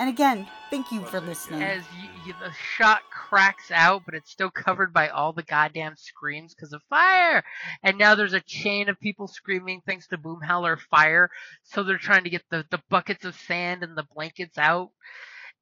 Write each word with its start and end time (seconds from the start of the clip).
And 0.00 0.08
again, 0.08 0.48
thank 0.70 0.90
you 0.90 1.04
for 1.04 1.20
listening. 1.20 1.62
As 1.62 1.82
you, 2.00 2.08
you, 2.24 2.34
the 2.42 2.52
shot 2.52 3.02
cracks 3.10 3.70
out, 3.70 4.00
but 4.06 4.14
it's 4.14 4.30
still 4.30 4.50
covered 4.50 4.94
by 4.94 5.08
all 5.08 5.34
the 5.34 5.42
goddamn 5.42 5.96
screams 5.98 6.54
because 6.54 6.72
of 6.72 6.80
fire. 6.88 7.44
And 7.82 7.98
now 7.98 8.14
there's 8.14 8.32
a 8.32 8.40
chain 8.40 8.88
of 8.88 8.98
people 8.98 9.28
screaming 9.28 9.82
thanks 9.84 10.06
to 10.06 10.16
Boomhowler 10.16 10.78
fire. 10.90 11.28
So 11.64 11.82
they're 11.82 11.98
trying 11.98 12.24
to 12.24 12.30
get 12.30 12.44
the, 12.50 12.64
the 12.70 12.80
buckets 12.88 13.26
of 13.26 13.34
sand 13.34 13.82
and 13.82 13.94
the 13.94 14.06
blankets 14.14 14.56
out. 14.56 14.88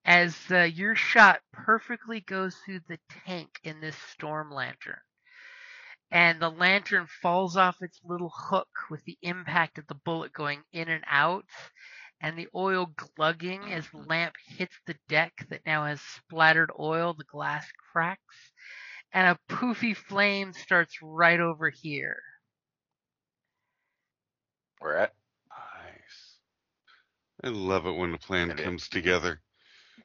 As 0.04 0.36
uh, 0.52 0.62
your 0.62 0.94
shot 0.94 1.40
perfectly 1.52 2.20
goes 2.20 2.54
through 2.64 2.82
the 2.88 3.00
tank 3.26 3.58
in 3.64 3.80
this 3.80 3.96
storm 4.12 4.52
lantern. 4.52 5.00
And 6.12 6.40
the 6.40 6.48
lantern 6.48 7.08
falls 7.20 7.56
off 7.56 7.82
its 7.82 7.98
little 8.04 8.32
hook 8.32 8.68
with 8.88 9.04
the 9.04 9.18
impact 9.20 9.78
of 9.78 9.88
the 9.88 9.96
bullet 9.96 10.32
going 10.32 10.60
in 10.72 10.88
and 10.88 11.02
out 11.10 11.44
and 12.20 12.36
the 12.38 12.48
oil 12.54 12.92
glugging 13.16 13.72
as 13.72 13.84
the 13.90 13.98
mm-hmm. 13.98 14.10
lamp 14.10 14.34
hits 14.46 14.74
the 14.86 14.96
deck 15.08 15.46
that 15.50 15.64
now 15.66 15.84
has 15.86 16.00
splattered 16.00 16.70
oil. 16.78 17.14
The 17.14 17.24
glass 17.24 17.66
cracks, 17.92 18.52
and 19.12 19.26
a 19.28 19.54
poofy 19.54 19.96
flame 19.96 20.52
starts 20.52 20.94
right 21.02 21.40
over 21.40 21.70
here. 21.70 22.18
We're 24.80 24.94
at 24.96 25.14
Nice. 25.50 26.38
I 27.44 27.48
love 27.48 27.86
it 27.86 27.92
when 27.96 28.14
a 28.14 28.18
plan 28.18 28.50
It 28.50 28.60
is. 28.60 28.64
comes 28.64 28.88
together. 28.88 29.40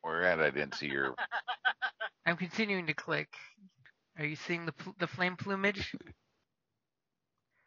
we're 0.03 0.23
at. 0.23 0.39
I 0.39 0.49
didn't 0.49 0.75
see 0.75 0.87
your. 0.87 1.15
I'm 2.25 2.37
continuing 2.37 2.87
to 2.87 2.93
click. 2.93 3.29
Are 4.17 4.25
you 4.25 4.35
seeing 4.35 4.65
the 4.65 4.71
pl- 4.73 4.95
the 4.99 5.07
flame 5.07 5.35
plumage? 5.37 5.95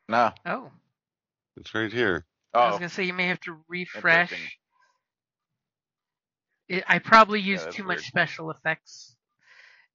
No. 0.08 0.32
Oh, 0.46 0.70
It's 1.56 1.74
right 1.74 1.92
here. 1.92 2.24
I 2.54 2.66
was 2.66 2.76
Oh, 2.76 2.78
gonna 2.78 2.88
say 2.88 3.04
you 3.04 3.12
may 3.14 3.28
have 3.28 3.40
to 3.42 3.62
refresh. 3.68 4.58
It, 6.68 6.84
I 6.88 6.98
probably 6.98 7.40
used 7.40 7.64
that's 7.64 7.76
too 7.76 7.84
weird. 7.84 7.84
much 7.84 8.06
special 8.06 8.50
effects, 8.50 9.16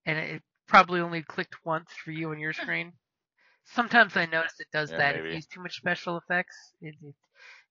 and 0.06 0.18
it 0.18 0.44
probably 0.68 1.02
only 1.02 1.24
clicked 1.24 1.66
once 1.66 1.92
for 1.94 2.12
you 2.12 2.30
on 2.32 2.40
your 2.40 2.54
screen. 2.54 2.94
Sometimes 3.66 4.18
I 4.18 4.26
notice 4.26 4.60
it 4.60 4.68
does 4.72 4.90
Yeah, 4.90 4.98
that. 4.98 5.16
If 5.16 5.26
you 5.30 5.38
use 5.38 5.48
too 5.48 5.62
much 5.62 5.78
special 5.78 6.18
effects, 6.18 6.74
it, 6.82 6.96
it 7.02 7.16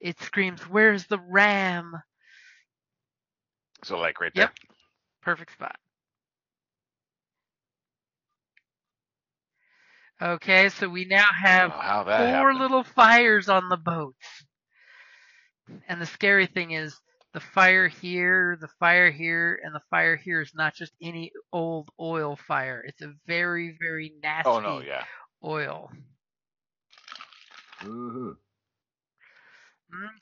it 0.01 0.21
screams, 0.21 0.67
"Where's 0.69 1.07
the 1.07 1.19
RAM?" 1.21 1.95
so 3.85 3.99
like 3.99 4.21
right 4.21 4.33
Yep. 4.35 4.51
Perfect 5.23 5.53
spot. 5.53 5.77
Okay, 10.23 10.69
so 10.71 10.89
we 10.89 11.05
now 11.07 11.27
have 11.45 11.73
Oh, 11.73 12.05
four 12.17 12.55
happened. 12.55 12.61
little 12.61 12.85
fires 12.85 13.49
on 13.49 13.69
the 13.69 13.77
boats. 13.77 14.45
And 15.89 16.01
the 16.01 16.07
scary 16.07 16.47
thing 16.47 16.73
is 16.73 16.99
the 17.33 17.41
fire 17.41 17.89
here, 17.89 18.59
the 18.61 18.69
fire 18.79 19.11
here, 19.11 19.61
and 19.63 19.75
the 19.75 19.83
fire 19.91 20.17
here 20.17 20.41
is 20.41 20.53
not 20.55 20.75
just 20.75 20.93
any 21.03 21.33
old 21.53 21.91
oil 22.01 22.37
fire. 22.37 22.83
It's 22.87 23.03
a 23.03 23.13
very, 23.27 23.77
very 23.81 24.13
nasty 24.23 24.49
Oh 24.51 24.61
no, 24.61 24.81
yeah. 24.81 25.05
oil. 25.45 25.91
Woohoo. 27.83 28.37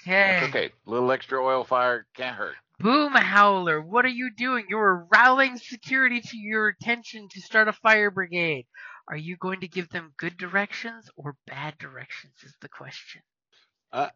Okay. 0.00 0.38
That's 0.40 0.48
okay. 0.48 0.70
A 0.86 0.90
little 0.90 1.10
extra 1.12 1.42
oil 1.42 1.64
fire 1.64 2.06
can't 2.14 2.36
hurt. 2.36 2.54
Boom 2.80 3.12
Howler, 3.12 3.80
what 3.82 4.04
are 4.04 4.08
you 4.08 4.30
doing? 4.36 4.66
You're 4.68 5.06
rallying 5.12 5.56
security 5.58 6.20
to 6.20 6.36
your 6.36 6.68
attention 6.68 7.28
to 7.32 7.40
start 7.40 7.66
a 7.66 7.72
fire 7.72 8.10
brigade. 8.10 8.66
Are 9.08 9.16
you 9.16 9.36
going 9.36 9.60
to 9.60 9.68
give 9.68 9.88
them 9.88 10.12
good 10.16 10.36
directions 10.36 11.10
or 11.16 11.34
bad 11.46 11.76
directions 11.78 12.34
is 12.44 12.54
the 12.60 12.68
question. 12.68 13.22
Uh, 13.92 14.10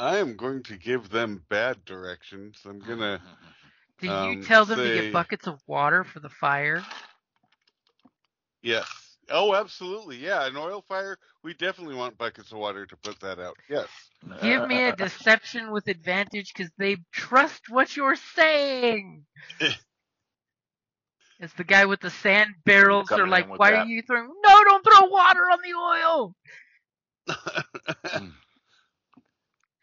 I 0.00 0.16
am 0.16 0.34
going 0.34 0.62
to 0.64 0.78
give 0.78 1.10
them 1.10 1.44
bad 1.50 1.84
directions. 1.84 2.58
I'm 2.64 2.78
gonna. 2.78 3.20
Do 3.98 4.06
you 4.06 4.12
Um, 4.12 4.42
tell 4.42 4.64
them 4.64 4.78
to 4.78 4.94
get 4.94 5.12
buckets 5.12 5.46
of 5.46 5.60
water 5.66 6.04
for 6.04 6.20
the 6.20 6.30
fire? 6.30 6.82
Yes. 8.62 8.88
Oh, 9.28 9.54
absolutely. 9.54 10.16
Yeah, 10.16 10.46
an 10.46 10.56
oil 10.56 10.82
fire. 10.88 11.18
We 11.42 11.52
definitely 11.52 11.96
want 11.96 12.16
buckets 12.16 12.50
of 12.50 12.56
water 12.58 12.86
to 12.86 12.96
put 12.96 13.20
that 13.20 13.38
out. 13.38 13.58
Yes. 13.68 13.88
Give 14.40 14.66
me 14.66 14.84
a 14.84 14.96
deception 14.96 15.70
with 15.70 15.86
advantage 15.86 16.54
because 16.54 16.72
they 16.78 16.96
trust 17.12 17.68
what 17.68 17.94
you're 17.94 18.16
saying. 18.16 19.26
it's 21.40 21.52
the 21.58 21.64
guy 21.64 21.84
with 21.84 22.00
the 22.00 22.08
sand 22.08 22.54
barrels. 22.64 23.08
They're 23.10 23.28
like, 23.28 23.50
why 23.58 23.72
that. 23.72 23.80
are 23.80 23.86
you 23.86 24.00
throwing? 24.00 24.32
No, 24.46 24.64
don't 24.64 24.82
throw 24.82 25.08
water 25.08 25.42
on 25.42 25.58
the 25.62 25.74
oil. 25.78 26.34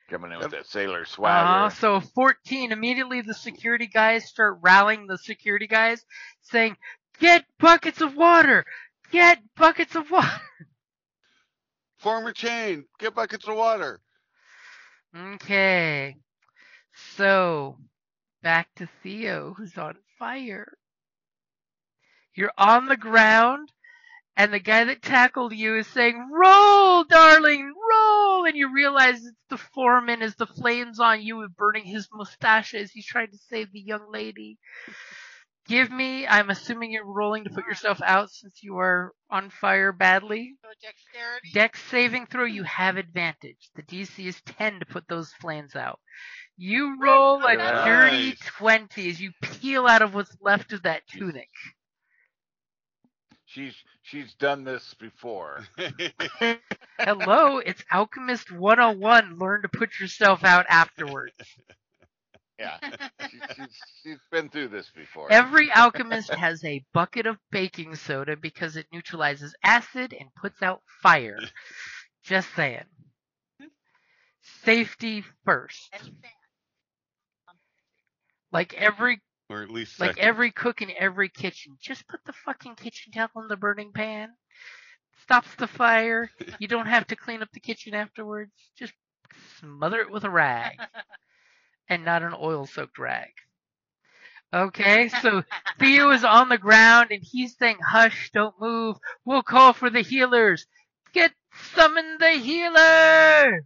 Coming 0.09 0.31
in 0.31 0.39
with 0.39 0.51
Yep. 0.53 0.63
that 0.63 0.65
sailor 0.67 1.01
Uh, 1.01 1.05
swagger. 1.05 1.75
so 1.75 1.99
14. 1.99 2.71
Immediately, 2.71 3.21
the 3.21 3.33
security 3.33 3.87
guys 3.87 4.25
start 4.27 4.59
rallying 4.61 5.07
the 5.07 5.17
security 5.17 5.67
guys, 5.67 6.05
saying, 6.41 6.77
"Get 7.19 7.45
buckets 7.59 7.99
of 8.01 8.15
water! 8.15 8.65
Get 9.11 9.39
buckets 9.55 9.95
of 9.95 10.09
water!" 10.09 10.41
Form 11.97 12.27
a 12.27 12.33
chain. 12.33 12.85
Get 12.99 13.15
buckets 13.15 13.47
of 13.47 13.55
water. 13.55 13.99
Okay. 15.15 16.15
So, 17.15 17.77
back 18.41 18.73
to 18.75 18.87
Theo, 19.03 19.53
who's 19.55 19.77
on 19.77 19.97
fire. 20.17 20.77
You're 22.33 22.53
on 22.57 22.85
the 22.85 22.97
ground, 22.97 23.71
and 24.37 24.53
the 24.53 24.59
guy 24.59 24.83
that 24.85 25.01
tackled 25.01 25.51
you 25.53 25.75
is 25.75 25.87
saying, 25.87 26.29
Roll, 26.31 27.03
darling, 27.03 27.73
roll! 27.91 28.45
And 28.45 28.55
you 28.55 28.71
realize 28.73 29.15
it's 29.25 29.35
the 29.49 29.57
foreman 29.57 30.21
as 30.21 30.35
the 30.35 30.45
flames 30.45 30.99
on 30.99 31.21
you 31.21 31.41
and 31.41 31.55
burning 31.57 31.83
his 31.83 32.07
mustache 32.13 32.73
as 32.75 32.91
he's 32.91 33.05
trying 33.07 33.31
to 33.31 33.37
save 33.49 33.71
the 33.73 33.81
young 33.81 34.09
lady. 34.11 34.59
Give 35.67 35.91
me, 35.91 36.25
I'm 36.25 36.49
assuming 36.49 36.91
you're 36.91 37.03
rolling 37.05 37.43
to 37.43 37.49
put 37.49 37.65
yourself 37.65 37.99
out 38.01 38.29
since 38.31 38.59
you 38.63 38.77
are 38.77 39.11
on 39.29 39.49
fire 39.49 39.91
badly. 39.91 40.53
So 40.61 40.69
dexterity. 40.81 41.49
Dex 41.53 41.81
saving 41.89 42.27
throw, 42.27 42.45
you 42.45 42.63
have 42.63 42.95
advantage. 42.95 43.69
The 43.75 43.83
DC 43.83 44.25
is 44.27 44.39
10 44.45 44.79
to 44.79 44.85
put 44.85 45.09
those 45.09 45.33
flames 45.41 45.75
out. 45.75 45.99
You 46.55 46.97
roll 47.01 47.43
a 47.43 47.55
Nice. 47.57 47.85
dirty 47.85 48.35
20 48.59 49.09
as 49.09 49.19
you 49.19 49.31
peel 49.41 49.87
out 49.87 50.01
of 50.01 50.13
what's 50.13 50.37
left 50.41 50.71
of 50.71 50.83
that 50.83 51.01
tunic. 51.07 51.49
She's 53.57 53.83
she's 54.03 54.33
done 54.35 54.63
this 54.63 54.93
before. 54.99 55.65
Hello, 56.99 57.57
it's 57.57 57.83
Alchemist 57.91 58.51
101. 58.51 59.39
Learn 59.39 59.63
to 59.63 59.67
put 59.67 59.99
yourself 59.99 60.43
out 60.43 60.67
afterwards. 60.69 61.33
Yeah. 62.59 62.77
She, 63.19 63.39
she's, 63.55 63.81
she's 64.03 64.19
been 64.31 64.49
through 64.49 64.67
this 64.67 64.91
before. 64.95 65.31
Every 65.31 65.71
alchemist 65.71 66.31
has 66.31 66.63
a 66.63 66.85
bucket 66.93 67.25
of 67.25 67.37
baking 67.49 67.95
soda 67.95 68.37
because 68.37 68.75
it 68.75 68.85
neutralizes 68.93 69.55
acid 69.63 70.15
and 70.19 70.29
puts 70.39 70.61
out 70.61 70.81
fire. 71.01 71.39
Just 72.23 72.49
saying. 72.55 72.85
Safety 74.63 75.23
first. 75.45 75.95
Like 78.51 78.75
every 78.75 79.19
or 79.49 79.61
at 79.63 79.69
least 79.69 79.99
Like 79.99 80.11
second. 80.15 80.23
every 80.23 80.51
cook 80.51 80.81
in 80.81 80.91
every 80.97 81.29
kitchen, 81.29 81.77
just 81.81 82.07
put 82.07 82.23
the 82.25 82.33
fucking 82.33 82.75
kitchen 82.75 83.11
towel 83.13 83.29
in 83.41 83.47
the 83.47 83.55
burning 83.57 83.91
pan. 83.93 84.29
Stops 85.23 85.53
the 85.55 85.67
fire. 85.67 86.29
You 86.59 86.67
don't 86.67 86.87
have 86.87 87.07
to 87.07 87.15
clean 87.15 87.41
up 87.41 87.49
the 87.51 87.59
kitchen 87.59 87.93
afterwards. 87.93 88.51
Just 88.77 88.93
smother 89.59 89.99
it 90.01 90.11
with 90.11 90.23
a 90.23 90.29
rag. 90.29 90.77
and 91.89 92.03
not 92.05 92.23
an 92.23 92.33
oil 92.39 92.65
soaked 92.65 92.97
rag. 92.97 93.29
Okay, 94.53 95.09
so 95.09 95.43
Theo 95.77 96.09
is 96.11 96.23
on 96.23 96.47
the 96.49 96.57
ground 96.57 97.11
and 97.11 97.21
he's 97.21 97.57
saying, 97.57 97.77
Hush, 97.85 98.31
don't 98.33 98.55
move. 98.61 98.95
We'll 99.25 99.43
call 99.43 99.73
for 99.73 99.89
the 99.89 100.01
healers. 100.01 100.65
Get 101.13 101.33
summon 101.75 102.17
the 102.19 102.31
healer! 102.31 103.61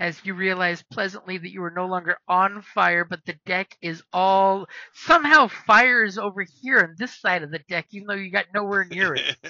As 0.00 0.20
you 0.24 0.34
realize 0.34 0.82
pleasantly 0.92 1.38
that 1.38 1.52
you 1.52 1.62
are 1.64 1.70
no 1.70 1.86
longer 1.86 2.18
on 2.28 2.62
fire, 2.62 3.04
but 3.04 3.24
the 3.26 3.36
deck 3.46 3.76
is 3.82 4.02
all 4.12 4.66
somehow 4.94 5.48
fire 5.48 6.04
is 6.04 6.18
over 6.18 6.44
here 6.62 6.80
on 6.80 6.96
this 6.98 7.20
side 7.20 7.44
of 7.44 7.52
the 7.52 7.60
deck, 7.68 7.86
even 7.92 8.08
though 8.08 8.14
you 8.14 8.32
got 8.32 8.46
nowhere 8.54 8.86
near 8.86 9.14
it. 9.14 9.36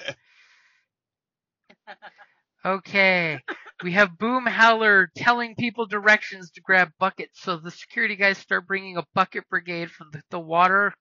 Okay. 2.65 3.41
We 3.83 3.93
have 3.93 4.19
Boom 4.19 4.45
Howler 4.45 5.09
telling 5.15 5.55
people 5.55 5.87
directions 5.87 6.51
to 6.51 6.61
grab 6.61 6.91
buckets. 6.99 7.41
So 7.41 7.57
the 7.57 7.71
security 7.71 8.15
guys 8.15 8.37
start 8.37 8.67
bringing 8.67 8.97
a 8.97 9.05
bucket 9.15 9.49
brigade 9.49 9.89
from 9.91 10.11
the, 10.11 10.21
the 10.29 10.39
water 10.39 10.93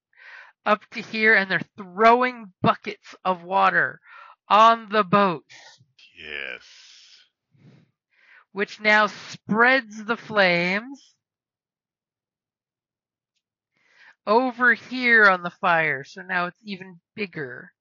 up 0.67 0.83
to 0.93 1.03
here, 1.03 1.35
and 1.35 1.51
they're 1.51 1.61
throwing 1.77 2.53
buckets 2.63 3.15
of 3.25 3.43
water 3.45 4.01
on 4.49 4.89
the 4.91 5.05
boats, 5.05 5.55
yes. 6.19 6.90
Which 8.53 8.81
now 8.81 9.07
spreads 9.07 10.05
the 10.05 10.17
flames 10.17 11.15
over 14.27 14.75
here 14.75 15.29
on 15.29 15.43
the 15.43 15.51
fire. 15.51 16.05
So 16.05 16.23
now 16.23 16.47
it's 16.47 16.61
even 16.65 17.01
bigger. 17.15 17.73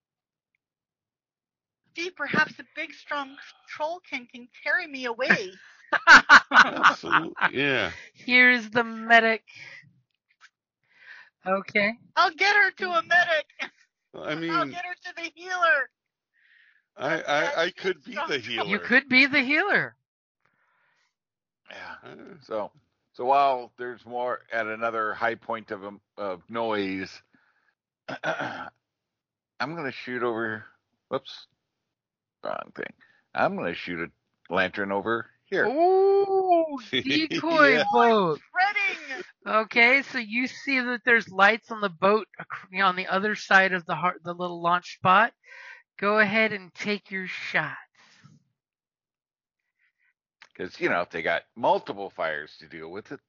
Gee, 1.95 2.11
perhaps 2.11 2.59
a 2.59 2.63
big, 2.75 2.93
strong 2.93 3.37
trollkin 3.69 4.29
can 4.29 4.47
carry 4.63 4.87
me 4.87 5.05
away. 5.05 5.59
Absolutely. 6.51 7.57
Yeah. 7.59 7.91
Here's 8.13 8.69
the 8.69 8.83
medic. 8.83 9.43
Okay. 11.45 11.93
I'll 12.15 12.31
get 12.31 12.55
her 12.55 12.71
to 12.71 12.89
a 12.91 13.03
medic. 13.03 13.71
I 14.15 14.35
I'll 14.49 14.65
mean, 14.65 14.71
get 14.71 14.85
her 14.85 14.95
to 15.05 15.13
the 15.15 15.31
healer. 15.35 15.89
I, 16.97 17.21
I, 17.21 17.63
I 17.65 17.71
could 17.71 18.03
be 18.03 18.17
the 18.27 18.37
healer. 18.39 18.67
You 18.67 18.79
could 18.79 19.07
be 19.09 19.25
the 19.25 19.41
healer. 19.41 19.95
Yeah. 21.69 21.95
So, 22.41 22.71
so 23.13 23.25
while 23.25 23.71
there's 23.77 24.05
more 24.05 24.39
at 24.51 24.67
another 24.67 25.13
high 25.13 25.35
point 25.35 25.71
of 25.71 25.83
um, 25.83 26.01
of 26.17 26.41
noise, 26.49 27.21
I'm 28.23 29.75
gonna 29.75 29.91
shoot 29.91 30.23
over. 30.23 30.65
Whoops, 31.09 31.47
wrong 32.43 32.71
thing. 32.75 32.93
I'm 33.33 33.55
gonna 33.55 33.73
shoot 33.73 33.99
a 34.09 34.53
lantern 34.53 34.91
over 34.91 35.27
here. 35.45 35.65
Ooh, 35.67 36.79
decoy 36.91 37.77
Yeah. 37.77 37.83
boat. 37.91 38.39
Okay, 39.47 40.03
so 40.03 40.19
you 40.19 40.47
see 40.47 40.79
that 40.79 41.01
there's 41.05 41.29
lights 41.29 41.71
on 41.71 41.81
the 41.81 41.89
boat 41.89 42.27
on 42.81 42.95
the 42.95 43.07
other 43.07 43.35
side 43.35 43.73
of 43.73 43.85
the 43.85 43.95
har 43.95 44.15
the 44.23 44.33
little 44.33 44.61
launch 44.61 44.95
spot. 44.97 45.33
Go 45.99 46.19
ahead 46.19 46.53
and 46.53 46.73
take 46.73 47.11
your 47.11 47.27
shot. 47.27 47.77
Because 50.59 50.79
you 50.81 50.89
know 50.89 51.01
if 51.01 51.11
they 51.11 51.23
got 51.23 51.43
multiple 51.55 52.11
fires 52.11 52.57
to 52.59 52.67
deal 52.67 52.91
with, 52.91 53.13
it 53.13 53.21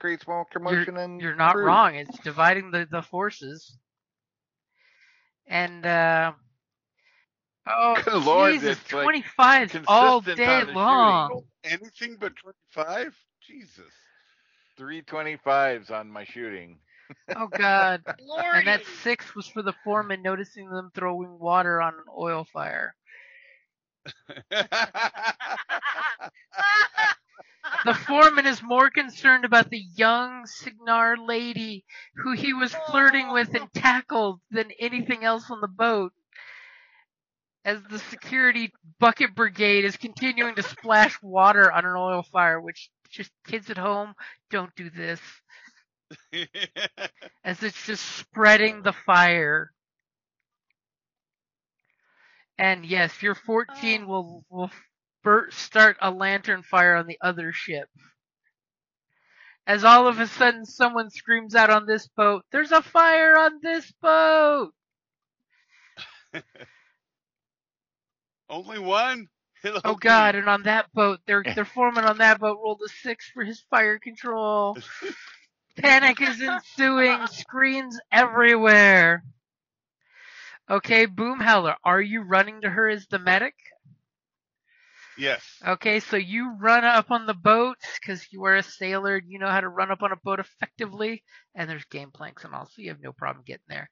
creates 0.00 0.28
more 0.28 0.46
commotion 0.46 0.96
and 0.96 1.20
You're 1.20 1.36
not 1.36 1.54
crew. 1.54 1.64
wrong. 1.66 1.96
It's 1.96 2.18
dividing 2.20 2.70
the, 2.70 2.88
the 2.90 3.02
forces. 3.02 3.78
And 5.48 5.84
uh 5.86 6.32
oh 7.68 7.96
Good 8.04 8.22
Lord, 8.26 8.54
Jesus, 8.54 8.78
it's 8.78 8.92
like 8.92 9.04
25 9.04 9.70
all 9.88 10.20
day 10.22 10.64
long. 10.64 11.30
shooting. 11.30 11.44
Anything 11.64 12.16
but 12.20 12.36
25? 12.36 13.14
Jesus. 13.46 13.92
Three 14.78 15.02
twenty 15.02 15.36
fives 15.36 15.90
on 15.90 16.10
my 16.10 16.24
shooting. 16.24 16.78
Oh 17.36 17.48
God. 17.48 18.04
And 18.52 18.66
that 18.68 18.84
six 19.02 19.34
was 19.34 19.46
for 19.48 19.62
the 19.62 19.74
foreman 19.84 20.22
noticing 20.22 20.70
them 20.70 20.90
throwing 20.94 21.38
water 21.38 21.80
on 21.82 21.94
an 21.94 22.04
oil 22.16 22.44
fire. 22.52 22.94
The 27.84 27.94
foreman 27.94 28.46
is 28.46 28.62
more 28.62 28.90
concerned 28.90 29.44
about 29.44 29.70
the 29.70 29.84
young 29.96 30.46
Cygnar 30.46 31.16
lady 31.16 31.84
who 32.16 32.32
he 32.32 32.52
was 32.52 32.74
flirting 32.74 33.32
with 33.32 33.54
and 33.54 33.72
tackled 33.72 34.40
than 34.50 34.70
anything 34.78 35.24
else 35.24 35.50
on 35.50 35.60
the 35.60 35.68
boat. 35.68 36.12
As 37.64 37.82
the 37.84 37.98
security 37.98 38.72
bucket 39.00 39.34
brigade 39.34 39.84
is 39.84 39.96
continuing 39.96 40.54
to 40.56 40.62
splash 40.62 41.20
water 41.22 41.72
on 41.72 41.84
an 41.84 41.96
oil 41.96 42.22
fire, 42.22 42.60
which 42.60 42.90
just 43.10 43.30
kids 43.46 43.70
at 43.70 43.78
home 43.78 44.14
don't 44.50 44.74
do 44.76 44.90
this, 44.90 45.20
as 47.44 47.62
it's 47.62 47.86
just 47.86 48.04
spreading 48.16 48.82
the 48.82 48.92
fire. 48.92 49.72
And 52.62 52.86
yes, 52.86 53.20
your 53.22 53.34
14 53.34 54.04
Oh. 54.04 54.06
will 54.06 54.44
will 54.48 54.70
start 55.50 55.96
a 56.00 56.12
lantern 56.12 56.62
fire 56.62 56.94
on 56.94 57.08
the 57.08 57.18
other 57.20 57.52
ship. 57.52 57.88
As 59.66 59.82
all 59.84 60.06
of 60.06 60.20
a 60.20 60.28
sudden 60.28 60.64
someone 60.64 61.10
screams 61.10 61.56
out 61.56 61.70
on 61.70 61.86
this 61.86 62.06
boat, 62.06 62.44
"There's 62.52 62.70
a 62.70 62.80
fire 62.80 63.36
on 63.36 63.58
this 63.62 63.90
boat!" 64.00 64.72
Only 68.48 68.78
one? 68.78 69.28
It'll 69.64 69.80
Oh 69.84 69.94
be- 69.94 69.98
God! 70.00 70.36
And 70.36 70.48
on 70.48 70.62
that 70.62 70.92
boat, 70.92 71.18
their 71.26 71.42
their 71.54 71.64
foreman 71.64 72.04
on 72.04 72.18
that 72.18 72.38
boat 72.38 72.60
rolled 72.62 72.80
a 72.86 72.88
six 72.88 73.28
for 73.28 73.42
his 73.42 73.60
fire 73.70 73.98
control. 73.98 74.78
Panic 75.78 76.20
is 76.20 76.40
ensuing. 76.40 77.26
Screens 77.26 77.98
everywhere. 78.12 79.24
Okay, 80.70 81.06
Boomhowler, 81.06 81.76
are 81.84 82.00
you 82.00 82.22
running 82.22 82.62
to 82.62 82.70
her 82.70 82.88
as 82.88 83.06
the 83.08 83.18
medic? 83.18 83.54
Yes. 85.18 85.44
Okay, 85.66 86.00
so 86.00 86.16
you 86.16 86.56
run 86.58 86.84
up 86.84 87.10
on 87.10 87.26
the 87.26 87.34
boat 87.34 87.76
because 88.00 88.26
you 88.32 88.44
are 88.44 88.56
a 88.56 88.62
sailor 88.62 89.16
and 89.16 89.30
you 89.30 89.38
know 89.38 89.48
how 89.48 89.60
to 89.60 89.68
run 89.68 89.90
up 89.90 90.02
on 90.02 90.12
a 90.12 90.16
boat 90.16 90.40
effectively. 90.40 91.22
And 91.54 91.68
there's 91.68 91.84
game 91.84 92.10
planks 92.10 92.44
and 92.44 92.54
all, 92.54 92.66
so 92.66 92.82
you 92.82 92.88
have 92.90 93.00
no 93.02 93.12
problem 93.12 93.44
getting 93.46 93.64
there. 93.68 93.90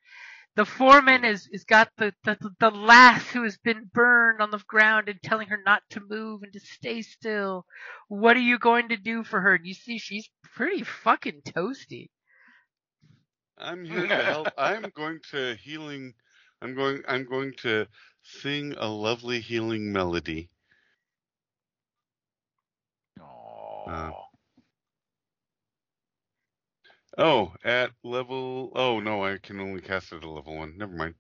The 0.57 0.65
foreman 0.65 1.25
is 1.25 1.49
is 1.53 1.65
got 1.65 1.91
the, 1.97 2.13
the 2.25 2.37
the 2.59 2.71
lass 2.71 3.31
who 3.31 3.45
has 3.45 3.57
been 3.59 3.91
burned 3.93 4.41
on 4.41 4.51
the 4.51 4.59
ground 4.67 5.09
and 5.09 5.23
telling 5.23 5.49
her 5.49 5.61
not 5.65 5.83
to 5.91 6.01
move 6.01 6.43
and 6.43 6.53
to 6.53 6.61
stay 6.61 7.03
still. 7.03 7.67
What 8.09 8.37
are 8.37 8.41
you 8.41 8.59
going 8.59 8.89
to 8.89 8.97
do 8.97 9.23
for 9.23 9.41
her? 9.41 9.55
And 9.55 9.67
you 9.67 9.75
see 9.75 9.99
she's 9.99 10.29
pretty 10.55 10.83
fucking 10.83 11.43
toasty. 11.43 12.11
I'm 13.59 13.85
here 13.85 14.09
to 14.09 14.25
help. 14.25 14.49
I'm 14.59 14.91
going 14.95 15.21
to 15.31 15.57
healing. 15.63 16.15
I'm 16.63 16.75
going. 16.75 17.03
I'm 17.09 17.25
going 17.25 17.55
to 17.63 17.87
sing 18.23 18.75
a 18.79 18.89
lovely 18.89 19.41
healing 19.41 19.93
melody. 19.93 20.51
Oh, 23.21 24.15
Oh, 27.19 27.55
at 27.65 27.93
level. 28.05 28.73
Oh 28.75 29.01
no, 29.01 29.25
I 29.25 29.39
can 29.39 29.61
only 29.61 29.81
cast 29.83 30.13
it 30.13 30.17
at 30.17 30.25
level 30.25 30.57
one. 30.57 30.77
Never 30.79 30.93
mind. 30.95 31.15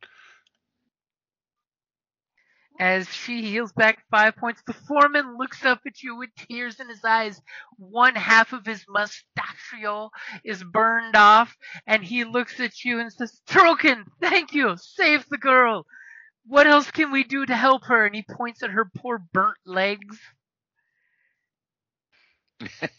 As 2.80 3.12
she 3.12 3.42
heals 3.42 3.72
back 3.72 4.02
five 4.10 4.36
points, 4.36 4.62
the 4.66 4.72
foreman 4.72 5.36
looks 5.36 5.66
up 5.66 5.80
at 5.86 6.02
you 6.02 6.16
with 6.16 6.30
tears 6.34 6.80
in 6.80 6.88
his 6.88 7.04
eyes. 7.04 7.42
One 7.76 8.14
half 8.14 8.54
of 8.54 8.64
his 8.64 8.86
mustachio 8.88 10.10
is 10.44 10.64
burned 10.64 11.14
off, 11.14 11.54
and 11.86 12.02
he 12.02 12.24
looks 12.24 12.58
at 12.58 12.82
you 12.82 12.98
and 12.98 13.12
says, 13.12 13.42
Trollkin, 13.46 14.04
thank 14.22 14.54
you, 14.54 14.76
save 14.78 15.28
the 15.28 15.36
girl. 15.36 15.84
What 16.46 16.66
else 16.66 16.90
can 16.90 17.12
we 17.12 17.22
do 17.22 17.44
to 17.44 17.54
help 17.54 17.84
her? 17.84 18.06
And 18.06 18.14
he 18.14 18.22
points 18.22 18.62
at 18.62 18.70
her 18.70 18.86
poor 18.96 19.18
burnt 19.18 19.58
legs. 19.66 20.18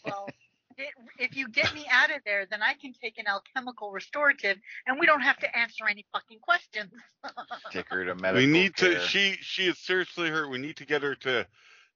Well, 0.04 0.32
it, 0.78 0.88
if 1.18 1.36
you 1.36 1.48
get 1.48 1.74
me 1.74 1.86
out 1.90 2.10
of 2.10 2.22
there, 2.24 2.46
then 2.50 2.62
I 2.62 2.74
can 2.74 2.92
take 2.92 3.18
an 3.18 3.26
alchemical 3.26 3.90
restorative, 3.90 4.58
and 4.86 4.98
we 4.98 5.06
don't 5.06 5.20
have 5.22 5.38
to 5.38 5.58
answer 5.58 5.86
any 5.88 6.04
fucking 6.12 6.38
questions. 6.40 6.92
take 7.72 7.88
her 7.90 8.04
to 8.04 8.14
medical 8.14 8.40
we 8.40 8.46
need 8.46 8.76
to. 8.76 8.98
She 9.00 9.36
she 9.40 9.68
is 9.68 9.78
seriously 9.78 10.28
hurt. 10.30 10.50
We 10.50 10.58
need 10.58 10.76
to 10.78 10.86
get 10.86 11.02
her 11.02 11.14
to 11.16 11.46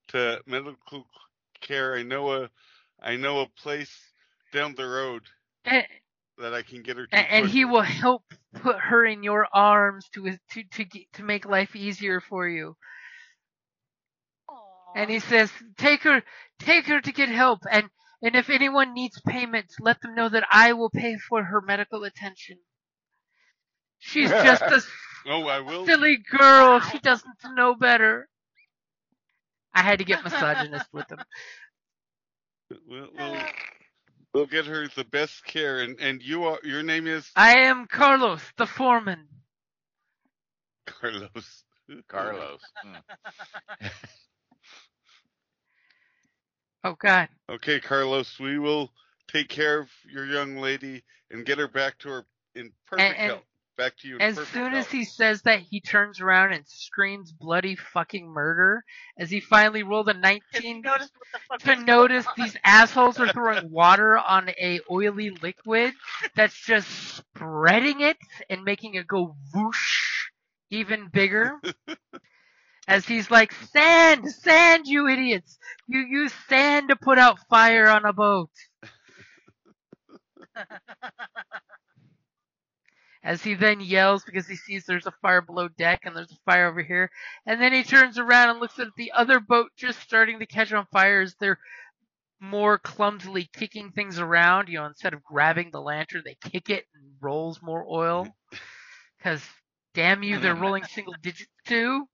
to 0.08 0.40
medical 0.46 1.06
care. 1.60 1.94
I 1.94 2.02
know 2.02 2.32
a 2.32 2.50
I 3.02 3.16
know 3.16 3.40
a 3.40 3.46
place 3.48 3.92
down 4.52 4.74
the 4.74 4.86
road 4.86 5.22
And, 5.64 5.84
that 6.38 6.54
I 6.54 6.62
can 6.62 6.82
get 6.82 6.96
her 6.96 7.06
to. 7.06 7.16
and, 7.16 7.26
and 7.30 7.46
he 7.46 7.64
will 7.64 7.82
help 7.82 8.22
put 8.54 8.78
her 8.78 9.04
in 9.04 9.22
your 9.22 9.46
arms 9.52 10.08
to 10.14 10.30
to 10.52 10.62
to 10.62 10.84
to 11.14 11.22
make 11.22 11.44
life 11.46 11.76
easier 11.76 12.20
for 12.20 12.48
you. 12.48 12.76
and 14.94 15.10
he 15.10 15.20
says, 15.20 15.50
"Take 15.76 16.02
her, 16.04 16.22
take 16.58 16.86
her 16.86 17.00
to 17.00 17.12
get 17.12 17.28
help." 17.28 17.60
And 17.70 17.88
And 18.26 18.34
if 18.34 18.50
anyone 18.50 18.92
needs 18.92 19.20
payment, 19.20 19.66
let 19.78 20.00
them 20.02 20.16
know 20.16 20.28
that 20.28 20.42
I 20.50 20.72
will 20.72 20.90
pay 20.90 21.16
for 21.16 21.44
her 21.44 21.60
medical 21.60 22.02
attention. 22.02 22.58
She's 24.00 24.28
just 24.42 24.62
a 24.62 24.82
Oh, 25.28 25.46
I 25.46 25.60
will. 25.60 25.86
silly 25.86 26.16
girl. 26.16 26.80
She 26.80 26.98
doesn't 26.98 27.36
know 27.54 27.76
better. 27.76 28.28
I 29.72 29.82
had 29.82 30.00
to 30.00 30.04
get 30.04 30.24
misogynist 30.24 30.86
with 30.92 31.08
him. 31.10 31.18
We'll, 32.88 33.06
we'll, 33.16 33.36
we'll 34.34 34.46
get 34.46 34.66
her 34.66 34.88
the 34.96 35.04
best 35.04 35.44
care. 35.44 35.82
And 35.82 36.00
and 36.00 36.20
you 36.20 36.42
are 36.46 36.58
your 36.64 36.82
name 36.82 37.06
is 37.06 37.30
I 37.36 37.58
am 37.58 37.86
Carlos, 37.86 38.42
the 38.58 38.66
foreman. 38.66 39.28
Carlos. 40.84 41.62
Carlos. 42.08 42.60
Hmm. 42.82 43.86
Oh 46.86 46.94
God. 47.00 47.28
Okay, 47.50 47.80
Carlos. 47.80 48.38
We 48.38 48.60
will 48.60 48.92
take 49.26 49.48
care 49.48 49.80
of 49.80 49.90
your 50.08 50.24
young 50.24 50.58
lady 50.58 51.02
and 51.32 51.44
get 51.44 51.58
her 51.58 51.66
back 51.66 51.98
to 51.98 52.08
her 52.10 52.26
in 52.54 52.70
perfect 52.86 53.18
and- 53.18 53.30
health. 53.30 53.42
Back 53.76 53.98
to 53.98 54.08
you. 54.08 54.14
In 54.16 54.22
As 54.22 54.36
perfect 54.36 54.54
soon 54.54 54.72
as 54.72 54.90
he 54.90 55.04
says 55.04 55.42
that, 55.42 55.60
he 55.60 55.82
turns 55.82 56.22
around 56.22 56.54
and 56.54 56.64
screams 56.66 57.30
bloody 57.30 57.76
fucking 57.76 58.26
murder 58.26 58.82
as 59.18 59.28
he 59.28 59.40
finally 59.40 59.82
rolled 59.82 60.08
a 60.08 60.14
19 60.14 60.80
Notice 60.80 61.10
what 61.18 61.58
the 61.58 61.66
fuck 61.66 61.76
to 61.76 61.84
notice 61.84 62.24
these 62.38 62.56
assholes 62.64 63.20
are 63.20 63.28
throwing 63.28 63.70
water 63.70 64.16
on 64.16 64.48
a 64.48 64.80
oily 64.90 65.28
liquid 65.28 65.92
that's 66.34 66.58
just 66.58 66.88
spreading 67.16 68.00
it 68.00 68.16
and 68.48 68.64
making 68.64 68.94
it 68.94 69.06
go 69.06 69.36
whoosh 69.52 70.28
even 70.70 71.08
bigger. 71.08 71.60
As 72.88 73.06
he's 73.06 73.30
like, 73.30 73.52
sand, 73.52 74.30
sand, 74.30 74.86
you 74.86 75.08
idiots! 75.08 75.58
You 75.88 76.00
use 76.00 76.32
sand 76.48 76.88
to 76.90 76.96
put 76.96 77.18
out 77.18 77.38
fire 77.48 77.88
on 77.88 78.04
a 78.04 78.12
boat. 78.12 78.50
As 83.24 83.42
he 83.42 83.54
then 83.54 83.80
yells 83.80 84.22
because 84.24 84.46
he 84.46 84.54
sees 84.54 84.86
there's 84.86 85.06
a 85.06 85.12
fire 85.20 85.40
below 85.42 85.66
deck 85.66 86.02
and 86.04 86.14
there's 86.14 86.30
a 86.30 86.38
fire 86.44 86.68
over 86.68 86.80
here. 86.80 87.10
And 87.44 87.60
then 87.60 87.72
he 87.72 87.82
turns 87.82 88.18
around 88.18 88.50
and 88.50 88.60
looks 88.60 88.78
at 88.78 88.86
the 88.96 89.10
other 89.12 89.40
boat 89.40 89.72
just 89.76 90.00
starting 90.00 90.38
to 90.38 90.46
catch 90.46 90.72
on 90.72 90.86
fire 90.92 91.22
as 91.22 91.34
they're 91.40 91.58
more 92.40 92.78
clumsily 92.78 93.50
kicking 93.52 93.90
things 93.90 94.20
around. 94.20 94.68
You 94.68 94.78
know, 94.78 94.86
instead 94.86 95.12
of 95.12 95.24
grabbing 95.24 95.72
the 95.72 95.80
lantern, 95.80 96.22
they 96.24 96.36
kick 96.36 96.70
it 96.70 96.84
and 96.94 97.02
rolls 97.20 97.60
more 97.62 97.84
oil. 97.88 98.28
Because, 99.18 99.42
damn 99.94 100.22
you, 100.22 100.38
they're 100.38 100.54
rolling 100.54 100.84
single 100.84 101.14
digits 101.20 101.50
too. 101.66 102.06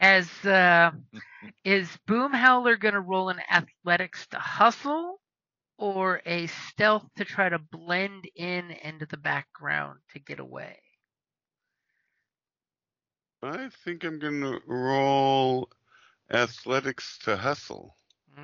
As, 0.00 0.28
uh, 0.44 0.92
is 1.64 1.96
Boom 2.06 2.32
Howler 2.32 2.76
going 2.76 2.94
to 2.94 3.00
roll 3.00 3.28
an 3.30 3.40
athletics 3.50 4.26
to 4.28 4.38
hustle? 4.38 5.20
or 5.78 6.20
a 6.26 6.46
stealth 6.46 7.08
to 7.16 7.24
try 7.24 7.48
to 7.48 7.58
blend 7.58 8.28
in 8.36 8.70
into 8.70 9.06
the 9.06 9.16
background 9.16 10.00
to 10.10 10.18
get 10.20 10.38
away. 10.38 10.78
I 13.42 13.68
think 13.68 14.04
I'm 14.04 14.18
gonna 14.18 14.60
roll 14.66 15.70
athletics 16.30 17.18
to 17.20 17.36
hustle. 17.36 17.96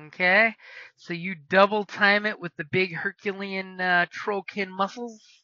Okay, 0.07 0.55
so 0.95 1.13
you 1.13 1.35
double 1.35 1.85
time 1.85 2.25
it 2.25 2.39
with 2.39 2.55
the 2.57 2.65
big 2.65 2.93
Herculean 2.95 3.79
uh, 3.81 4.05
trollkin 4.11 4.69
muscles. 4.69 5.43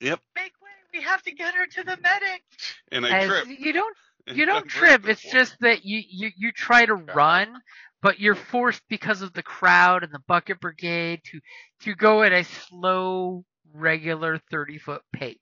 Yep. 0.00 0.20
Make 0.34 0.52
way. 0.62 0.70
We 0.92 1.02
have 1.02 1.22
to 1.22 1.32
get 1.32 1.54
her 1.54 1.66
to 1.66 1.84
the 1.84 1.96
medic. 1.96 2.42
And 2.92 3.06
I 3.06 3.12
As 3.14 3.26
trip. 3.26 3.46
you 3.46 3.72
don't 3.72 3.96
you 4.26 4.46
don't 4.46 4.66
trip. 4.68 5.08
It's 5.08 5.22
before. 5.22 5.40
just 5.40 5.56
that 5.60 5.84
you, 5.84 6.02
you 6.08 6.30
you 6.36 6.52
try 6.52 6.86
to 6.86 6.94
run, 6.94 7.54
but 8.02 8.20
you're 8.20 8.34
forced 8.34 8.82
because 8.88 9.22
of 9.22 9.32
the 9.32 9.42
crowd 9.42 10.02
and 10.04 10.12
the 10.12 10.22
bucket 10.26 10.60
brigade 10.60 11.20
to 11.30 11.40
to 11.82 11.94
go 11.94 12.22
at 12.22 12.32
a 12.32 12.44
slow, 12.44 13.44
regular 13.72 14.38
thirty 14.50 14.78
foot 14.78 15.02
pace. 15.12 15.38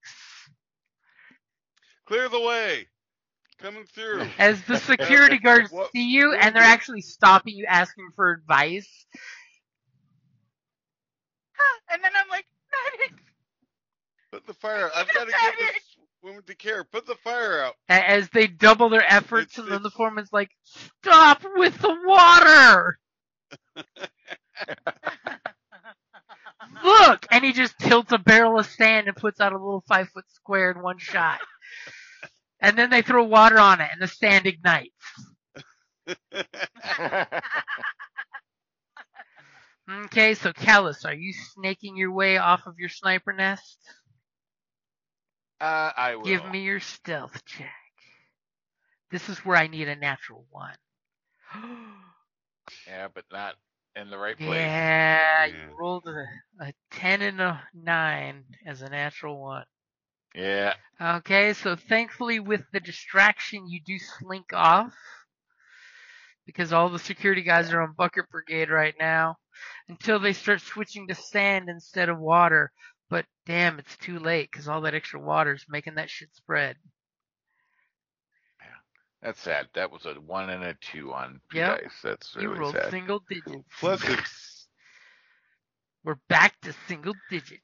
clear 2.06 2.28
the 2.28 2.40
way. 2.40 2.88
Coming 3.58 3.84
through. 3.94 4.26
As 4.38 4.60
the 4.64 4.76
security 4.76 5.38
guards 5.42 5.70
What- 5.70 5.92
see 5.92 6.08
you 6.10 6.32
and 6.34 6.54
they're 6.54 6.62
actually 6.62 7.00
stopping 7.02 7.54
you, 7.54 7.64
asking 7.66 8.08
for 8.16 8.30
advice. 8.32 9.06
And 11.90 12.02
then 12.02 12.10
I'm 12.16 12.28
like, 12.28 12.46
medic. 12.98 13.18
Put 14.32 14.46
the 14.46 14.54
fire. 14.54 14.90
I've 14.96 15.06
got 15.12 15.26
to 15.26 15.30
get 15.30 15.54
this 15.58 15.91
woman 16.22 16.42
to 16.46 16.54
care. 16.54 16.84
Put 16.84 17.06
the 17.06 17.14
fire 17.16 17.62
out. 17.62 17.74
as 17.88 18.28
they 18.30 18.46
double 18.46 18.88
their 18.88 19.04
efforts, 19.10 19.52
It's- 19.58 19.64
and 19.64 19.72
then 19.72 19.82
the 19.82 19.90
foreman's 19.90 20.32
like, 20.32 20.50
"Stop 21.02 21.42
with 21.56 21.78
the 21.80 21.96
water! 22.04 22.98
Look!" 26.84 27.26
And 27.30 27.44
he 27.44 27.52
just 27.52 27.78
tilts 27.78 28.12
a 28.12 28.18
barrel 28.18 28.58
of 28.58 28.66
sand 28.66 29.08
and 29.08 29.16
puts 29.16 29.40
out 29.40 29.52
a 29.52 29.56
little 29.58 29.84
five 29.88 30.08
foot 30.10 30.24
square 30.32 30.70
in 30.70 30.82
one 30.82 30.98
shot. 30.98 31.40
And 32.60 32.78
then 32.78 32.90
they 32.90 33.02
throw 33.02 33.24
water 33.24 33.58
on 33.58 33.80
it, 33.80 33.88
and 33.92 34.00
the 34.00 34.08
sand 34.08 34.46
ignites. 34.46 34.92
Okay, 39.90 40.34
so 40.34 40.52
Callus, 40.52 41.04
are 41.04 41.14
you 41.14 41.32
snaking 41.54 41.96
your 41.96 42.12
way 42.12 42.38
off 42.38 42.66
of 42.66 42.78
your 42.78 42.88
sniper 42.88 43.32
nest? 43.32 43.78
Uh, 45.62 45.92
I 45.96 46.16
will. 46.16 46.24
Give 46.26 46.44
me 46.44 46.64
your 46.64 46.80
stealth 46.80 47.44
check. 47.44 47.70
This 49.10 49.28
is 49.28 49.44
where 49.44 49.56
I 49.56 49.68
need 49.68 49.88
a 49.88 49.96
natural 49.96 50.46
one. 50.50 50.76
Yeah, 52.86 53.08
but 53.14 53.24
not 53.32 53.56
in 53.96 54.10
the 54.10 54.18
right 54.18 54.40
place. 54.40 54.72
Yeah, 54.72 55.46
you 55.46 55.70
rolled 55.78 56.06
a, 56.06 56.64
a 56.64 56.72
10 56.90 57.22
and 57.22 57.40
a 57.40 57.68
9 57.74 58.44
as 58.66 58.82
a 58.82 58.88
natural 58.88 59.40
one. 59.40 59.66
Yeah. 60.34 60.74
Okay, 61.00 61.52
so 61.52 61.76
thankfully, 61.76 62.40
with 62.40 62.62
the 62.72 62.80
distraction, 62.80 63.68
you 63.68 63.80
do 63.84 63.98
slink 63.98 64.52
off. 64.52 64.94
Because 66.46 66.72
all 66.72 66.88
the 66.88 66.98
security 66.98 67.42
guys 67.42 67.72
are 67.72 67.82
on 67.82 67.92
Bucket 67.92 68.30
Brigade 68.30 68.70
right 68.70 68.94
now. 68.98 69.36
Until 69.88 70.18
they 70.18 70.32
start 70.32 70.60
switching 70.60 71.08
to 71.08 71.14
sand 71.14 71.68
instead 71.68 72.08
of 72.08 72.18
water. 72.18 72.72
But 73.12 73.26
damn, 73.44 73.78
it's 73.78 73.94
too 73.98 74.18
late 74.18 74.50
because 74.50 74.68
all 74.68 74.80
that 74.80 74.94
extra 74.94 75.20
water 75.20 75.52
is 75.52 75.66
making 75.68 75.96
that 75.96 76.08
shit 76.08 76.34
spread. 76.34 76.76
Yeah. 78.58 78.66
That's 79.20 79.38
sad. 79.38 79.68
That 79.74 79.90
was 79.90 80.06
a 80.06 80.14
one 80.14 80.48
and 80.48 80.64
a 80.64 80.72
two 80.80 81.12
on 81.12 81.38
two 81.50 81.58
Yep. 81.58 81.82
dice. 81.82 82.00
That's 82.02 82.34
you 82.40 82.48
rolled 82.54 82.74
sad. 82.74 82.90
single 82.90 83.22
digits. 83.28 83.68
Plus, 83.78 84.02
it's 84.08 84.66
We're 86.04 86.16
back 86.30 86.58
to 86.62 86.72
single 86.88 87.12
digit 87.28 87.60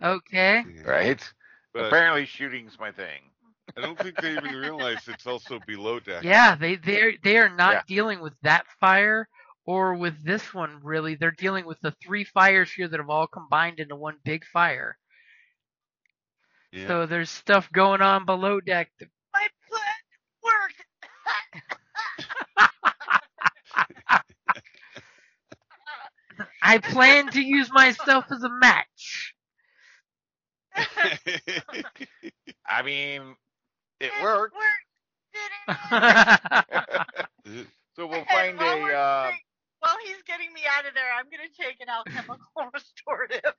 time. 0.00 0.16
Okay. 0.16 0.64
Right? 0.84 1.32
But 1.72 1.86
Apparently, 1.86 2.26
shooting's 2.26 2.76
my 2.80 2.90
thing. 2.90 3.30
I 3.76 3.80
don't 3.80 3.96
think 3.96 4.16
they 4.20 4.34
even 4.34 4.56
realize 4.56 5.06
it's 5.06 5.28
also 5.28 5.60
below 5.60 6.00
deck. 6.00 6.24
Yeah, 6.24 6.56
they 6.56 6.74
they 6.74 7.16
they 7.22 7.38
are 7.38 7.48
not 7.48 7.74
Yeah. 7.74 7.82
dealing 7.86 8.18
with 8.20 8.32
that 8.42 8.66
fire 8.80 9.28
or 9.66 9.94
with 9.94 10.22
this 10.24 10.52
one 10.54 10.80
really. 10.82 11.14
They're 11.14 11.30
dealing 11.30 11.66
with 11.66 11.80
the 11.80 11.92
three 12.04 12.24
fires 12.24 12.72
here 12.72 12.88
that 12.88 13.00
have 13.00 13.10
all 13.10 13.26
combined 13.26 13.80
into 13.80 13.96
one 13.96 14.16
big 14.24 14.44
fire. 14.44 14.96
Yeah. 16.72 16.86
So 16.88 17.06
there's 17.06 17.30
stuff 17.30 17.70
going 17.72 18.00
on 18.02 18.24
below 18.24 18.60
deck. 18.60 18.90
that- 18.98 19.10
My 19.32 19.48
plan 19.68 19.82
worked. 20.42 20.84
I 26.62 26.78
plan 26.78 27.28
to 27.32 27.40
use 27.42 27.70
myself 27.72 28.24
as 28.30 28.42
a 28.42 28.48
match. 28.48 29.34
I 32.66 32.82
mean, 32.82 33.36
it 34.00 34.12
It 34.16 34.22
worked. 34.22 34.56
Did 35.32 35.50
it? 35.68 35.76
so 37.96 38.06
we'll 38.06 38.24
find 38.24 38.60
a. 38.60 38.64
Uh, 38.64 38.66
doing- 38.68 38.94
While 39.12 39.32
he's 39.32 39.51
getting 40.42 40.54
me 40.54 40.62
out 40.78 40.86
of 40.86 40.94
there, 40.94 41.04
I'm 41.18 41.26
gonna 41.30 41.48
take 41.58 41.80
an 41.80 41.88
alchemical 41.88 42.70
restorative. 42.74 43.54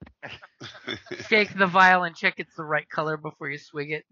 Shake 1.29 1.57
the 1.57 1.67
vial 1.67 2.03
and 2.03 2.15
check 2.15 2.35
it's 2.37 2.55
the 2.55 2.63
right 2.63 2.87
color 2.89 3.17
before 3.17 3.49
you 3.49 3.57
swig 3.57 3.91
it. 3.91 4.05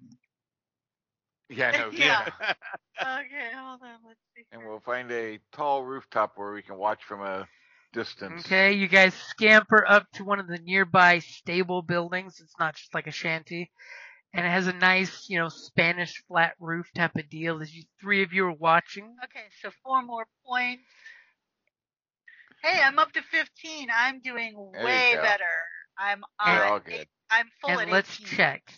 yeah, 1.50 1.72
no, 1.72 1.90
Yeah. 1.98 2.26
yeah. 2.38 2.54
Okay, 3.02 3.50
hold 3.56 3.82
on. 3.84 3.98
Let's 4.08 4.20
see. 4.36 4.44
And 4.52 4.66
we'll 4.66 4.80
find 4.80 5.12
a 5.12 5.40
tall 5.52 5.84
rooftop 5.84 6.34
where 6.36 6.54
we 6.54 6.62
can 6.62 6.78
watch 6.78 7.04
from 7.04 7.22
a 7.22 7.48
distance. 7.94 8.46
Okay, 8.46 8.74
you 8.74 8.88
guys 8.88 9.14
scamper 9.14 9.86
up 9.88 10.06
to 10.14 10.24
one 10.24 10.40
of 10.40 10.48
the 10.48 10.60
nearby 10.60 11.20
stable 11.20 11.82
buildings. 11.82 12.40
It's 12.42 12.56
not 12.60 12.76
just 12.76 12.94
like 12.94 13.08
a 13.08 13.12
shanty. 13.12 13.72
And 14.34 14.46
it 14.46 14.50
has 14.50 14.68
a 14.68 14.74
nice, 14.74 15.26
you 15.30 15.40
know, 15.40 15.50
Spanish 15.50 16.24
flat 16.28 16.54
roof 16.60 16.88
type 16.96 17.18
of 17.18 17.30
deal 17.30 17.62
as 17.62 17.76
you 17.76 17.84
three 18.00 18.24
of 18.24 18.32
you 18.32 18.46
are 18.46 18.54
watching. 18.54 19.16
Okay, 19.26 19.46
so 19.62 19.72
four 19.84 20.02
more 20.04 20.26
points. 20.46 20.84
Hey, 22.64 22.80
I'm 22.82 23.00
up 23.00 23.12
to 23.14 23.22
15. 23.24 23.88
I'm 23.96 24.20
doing 24.22 24.54
There 24.74 24.82
you 24.82 24.86
way 24.86 25.12
go. 25.16 25.22
better. 25.22 25.44
I'm 25.98 26.24
You're 26.46 26.56
on 26.66 26.72
all 26.72 26.78
eight- 26.78 26.84
good. 26.86 27.08
I'm 27.30 27.48
full 27.62 27.70
and 27.72 27.82
at 27.82 27.90
let's 27.90 28.20
18. 28.22 28.28
check. 28.38 28.74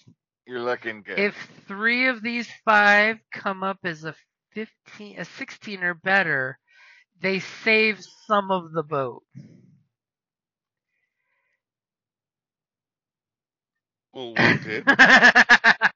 You're 0.45 0.59
looking 0.61 1.01
good. 1.03 1.19
If 1.19 1.35
three 1.67 2.07
of 2.07 2.21
these 2.21 2.47
five 2.65 3.17
come 3.31 3.63
up 3.63 3.79
as 3.83 4.03
a 4.03 4.15
15, 4.53 5.19
a 5.19 5.25
16 5.25 5.83
or 5.83 5.93
better, 5.95 6.59
They 7.21 7.39
save 7.39 7.99
some 8.27 8.51
of 8.51 8.73
the 8.73 8.83
boat. 8.83 9.23
Well, 14.13 14.33
one 14.35 14.59
did. 14.63 14.83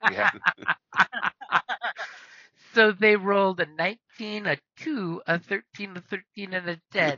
Yeah. 0.10 0.32
So 2.78 2.92
they 2.92 3.16
rolled 3.16 3.60
a 3.60 3.66
19, 3.66 4.46
a 4.46 4.58
2, 4.78 5.22
a 5.26 5.40
13, 5.40 5.98
a 5.98 6.02
13, 6.02 6.54
and 6.54 6.70
a 6.70 6.80
10. 6.92 7.18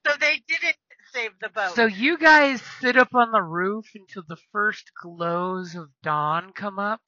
So 0.05 0.13
they 0.19 0.41
didn't 0.47 0.75
save 1.13 1.31
the 1.41 1.49
boat. 1.49 1.73
So 1.75 1.85
you 1.85 2.17
guys 2.17 2.61
sit 2.81 2.97
up 2.97 3.15
on 3.15 3.31
the 3.31 3.41
roof 3.41 3.85
until 3.95 4.23
the 4.27 4.37
first 4.51 4.91
glows 5.01 5.75
of 5.75 5.89
dawn 6.03 6.51
come 6.53 6.77
up. 6.77 7.01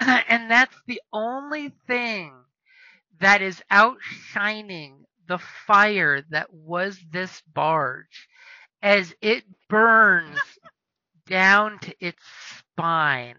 And 0.00 0.50
that's 0.50 0.76
the 0.86 1.02
only 1.12 1.70
thing 1.86 2.32
that 3.20 3.42
is 3.42 3.62
outshining 3.70 5.04
the 5.28 5.38
fire 5.66 6.22
that 6.30 6.52
was 6.52 6.98
this 7.10 7.42
barge 7.52 8.28
as 8.82 9.14
it 9.20 9.44
burns 9.68 10.40
down 11.26 11.78
to 11.80 11.94
its 12.00 12.22
spine. 12.58 13.36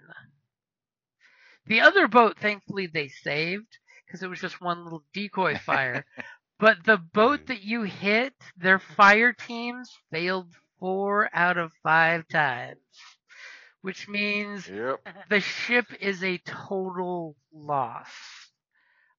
The 1.65 1.81
other 1.81 2.07
boat, 2.07 2.37
thankfully, 2.39 2.87
they 2.87 3.07
saved 3.07 3.77
because 4.05 4.21
it 4.23 4.29
was 4.29 4.41
just 4.41 4.61
one 4.61 4.83
little 4.83 5.03
decoy 5.13 5.55
fire. 5.65 6.05
But 6.59 6.83
the 6.85 6.97
boat 6.97 7.47
that 7.47 7.63
you 7.63 7.83
hit, 7.83 8.33
their 8.57 8.79
fire 8.79 9.33
teams 9.33 9.91
failed 10.11 10.53
four 10.79 11.29
out 11.33 11.57
of 11.57 11.71
five 11.83 12.27
times, 12.27 12.79
which 13.81 14.07
means 14.07 14.69
Yep. 14.69 14.99
the 15.29 15.39
ship 15.39 15.85
is 15.99 16.23
a 16.23 16.37
total 16.39 17.35
loss. 17.51 18.07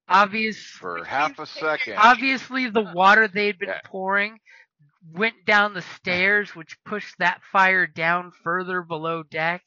Obviously, 0.08 0.80
For 0.80 1.04
half 1.04 1.38
a 1.38 1.46
second. 1.46 1.94
obviously, 1.96 2.68
the 2.68 2.82
water 2.82 3.26
they'd 3.26 3.58
been 3.58 3.68
Yeah. 3.70 3.80
pouring 3.84 4.38
went 5.12 5.44
down 5.46 5.74
the 5.74 5.82
stairs, 5.82 6.54
which 6.54 6.78
pushed 6.84 7.18
that 7.18 7.42
fire 7.52 7.86
down 7.86 8.30
further 8.42 8.82
below 8.82 9.22
deck. 9.22 9.62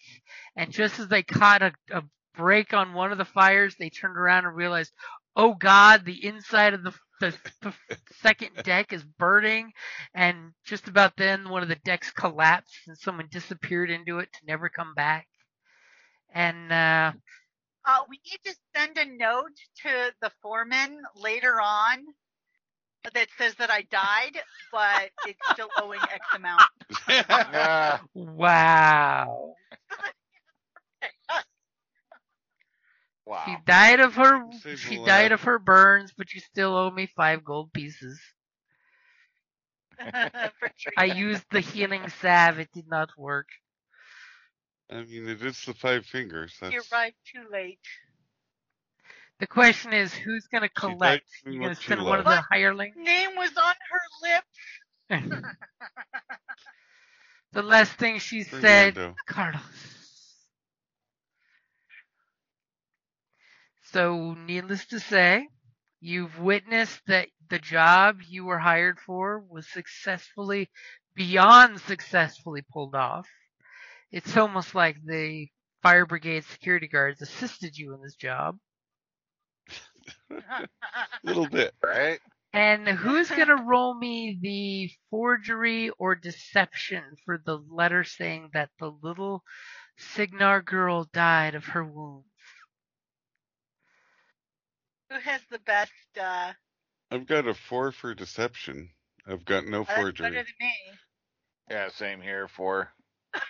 And 0.55 0.72
just 0.72 1.00
as 1.00 1.07
they 1.07 1.24
caught 1.24 1.62
a, 1.63 1.74
a 1.91 2.03
break 2.38 2.74
on 2.74 2.94
one 2.94 3.12
of 3.12 3.17
the 3.17 3.25
fires, 3.25 3.75
they 3.79 3.89
turned 3.89 4.17
around 4.17 4.46
and 4.46 4.56
realized, 4.56 4.94
oh 5.36 5.56
God, 5.56 6.06
the 6.06 6.25
inside 6.25 6.74
of 6.75 6.84
the, 6.84 6.94
the, 7.22 7.36
the 7.62 7.74
second 8.22 8.51
deck 8.63 8.94
is 8.94 9.03
burning. 9.03 9.72
And 10.15 10.53
just 10.65 10.88
about 10.88 11.17
then, 11.17 11.50
one 11.50 11.63
of 11.63 11.70
the 11.70 11.79
decks 11.86 12.12
collapsed 12.12 12.88
and 12.88 12.98
someone 12.98 13.27
disappeared 13.32 13.91
into 13.91 14.20
it 14.20 14.29
to 14.34 14.39
never 14.48 14.70
come 14.70 14.94
back. 14.96 15.27
And 16.34 16.72
uh, 16.72 17.13
uh, 17.86 18.00
we 18.10 18.20
need 18.29 18.39
to 18.46 18.56
send 18.75 18.98
a 18.98 19.06
note 19.06 19.58
to 19.84 20.13
the 20.22 20.32
foreman 20.41 21.01
later 21.15 21.62
on 21.62 22.06
that 23.13 23.27
says 23.38 23.56
that 23.56 23.72
I 23.72 23.84
died, 23.84 24.39
but 24.72 25.12
it's 25.24 25.39
still 25.51 25.70
owing 25.77 26.01
X 26.12 26.27
amount. 26.34 26.70
Yeah. 27.51 28.00
wow. 28.13 29.56
Wow. 33.27 33.43
She 33.46 33.57
died 33.65 34.00
of 34.00 34.15
her 34.15 34.41
Saves 34.62 34.89
she 34.89 34.96
lot. 34.96 35.05
died 35.05 35.34
of 35.34 35.41
her 35.41 35.60
burns, 35.60 36.13
but 36.17 36.34
you 36.34 36.39
still 36.39 36.77
owe 36.77 36.89
me 36.89 37.07
five 37.07 37.43
gold 37.43 37.74
pieces. 37.74 38.22
I 40.98 41.05
used 41.05 41.43
the 41.51 41.60
healing 41.60 42.07
salve, 42.10 42.60
it 42.60 42.69
did 42.74 42.88
not 42.88 43.10
work. 43.17 43.50
I 44.89 45.03
mean, 45.03 45.27
it 45.27 45.43
is 45.43 45.62
the 45.65 45.74
five 45.74 46.05
fingers. 46.05 46.55
That's, 46.62 46.74
You 46.74 46.81
arrived 46.91 47.17
too 47.25 47.43
late. 47.51 47.81
The 49.39 49.48
question 49.48 49.93
is 49.93 50.13
who's 50.13 50.48
gonna 50.48 50.69
collect? 50.69 51.25
too 51.43 51.51
You 51.51 51.60
gonna 51.60 51.75
send 51.75 52.00
too 52.00 52.05
one 52.05 52.19
of 52.19 52.25
the 52.25 52.41
hirelings? 52.50 52.96
Name 52.96 53.36
was 53.36 53.51
on 53.57 53.75
her 53.91 54.01
lips. 54.24 54.57
the 57.51 57.62
last 57.62 57.91
thing 57.93 58.19
she 58.19 58.43
said, 58.43 58.97
Carlos. 59.28 59.96
So, 63.91 64.34
needless 64.34 64.86
to 64.88 65.00
say, 65.00 65.47
you've 66.02 66.39
witnessed 66.39 67.02
that 67.08 67.30
the 67.50 67.60
job 67.60 68.19
you 68.28 68.43
were 68.43 68.60
hired 68.60 69.00
for 69.00 69.39
was 69.39 69.67
successfully, 69.67 70.69
beyond 71.15 71.80
successfully 71.80 72.63
pulled 72.73 72.95
off. 72.95 73.28
It's 74.12 74.36
almost 74.36 74.76
like 74.76 74.97
the 75.06 75.47
fire 75.84 76.06
brigade 76.06 76.43
security 76.45 76.88
guards 76.88 77.21
assisted 77.21 77.78
you 77.78 77.93
in 77.93 78.02
this 78.02 78.15
job. 78.15 78.58
A 80.32 80.67
little 81.23 81.47
bit. 81.47 81.73
Right? 81.84 82.19
And 82.54 82.88
who's 82.88 83.30
gonna 83.30 83.63
roll 83.63 83.93
me 83.97 84.38
the 84.41 84.91
forgery 85.10 85.91
or 85.91 86.15
deception 86.15 87.04
for 87.23 87.38
the 87.38 87.58
letter 87.69 88.04
saying 88.04 88.50
that 88.54 88.69
the 88.80 88.91
little 89.02 89.43
Cygnar 89.97 90.62
girl 90.62 91.06
died 91.13 91.56
of 91.56 91.65
her 91.65 91.86
wounds? 91.86 92.28
Who 95.10 95.20
has 95.20 95.41
the 95.50 95.60
best? 95.60 95.91
Uh, 96.20 96.54
I've 97.12 97.26
got 97.28 97.48
a 97.48 97.54
four 97.54 97.91
for 97.91 98.13
deception. 98.13 98.89
I've 99.26 99.46
got 99.46 99.65
no 99.65 99.80
that's 99.80 99.89
better 99.89 100.02
forgery. 100.02 100.32
than 100.36 100.46
me. 100.60 100.74
Yeah, 101.70 101.89
same 101.89 102.22
here 102.22 102.48
for. 102.48 102.91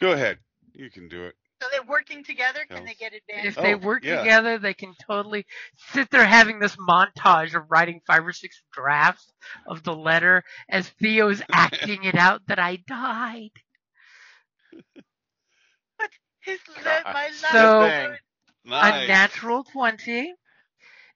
Go 0.00 0.12
ahead. 0.12 0.38
You 0.72 0.90
can 0.90 1.08
do 1.08 1.24
it. 1.24 1.34
So 1.62 1.68
they're 1.72 1.82
working 1.84 2.24
together. 2.24 2.60
Can 2.68 2.78
Else. 2.78 2.86
they 2.88 2.94
get 2.94 3.12
advantage? 3.14 3.56
If 3.56 3.62
they 3.62 3.74
Oh, 3.74 3.78
work 3.78 4.04
yeah. 4.04 4.18
together, 4.20 4.58
they 4.58 4.74
can 4.74 4.92
totally 5.06 5.46
sit 5.92 6.10
there 6.10 6.26
having 6.26 6.58
this 6.58 6.76
montage 6.76 7.54
of 7.54 7.70
writing 7.70 8.00
five 8.06 8.26
or 8.26 8.32
six 8.32 8.60
drafts 8.72 9.32
of 9.66 9.82
the 9.84 9.94
letter 9.94 10.42
as 10.68 10.88
Theo's 11.00 11.40
acting 11.50 12.04
it 12.04 12.16
out 12.16 12.42
that 12.48 12.58
I 12.58 12.76
died. 12.86 13.50
But 15.98 16.10
His 16.42 16.58
le- 16.84 17.02
my 17.04 17.30
last 17.42 17.52
So- 17.52 18.14
word. 18.64 18.80
A 18.80 18.92
natural 19.06 19.64
20. 19.64 20.34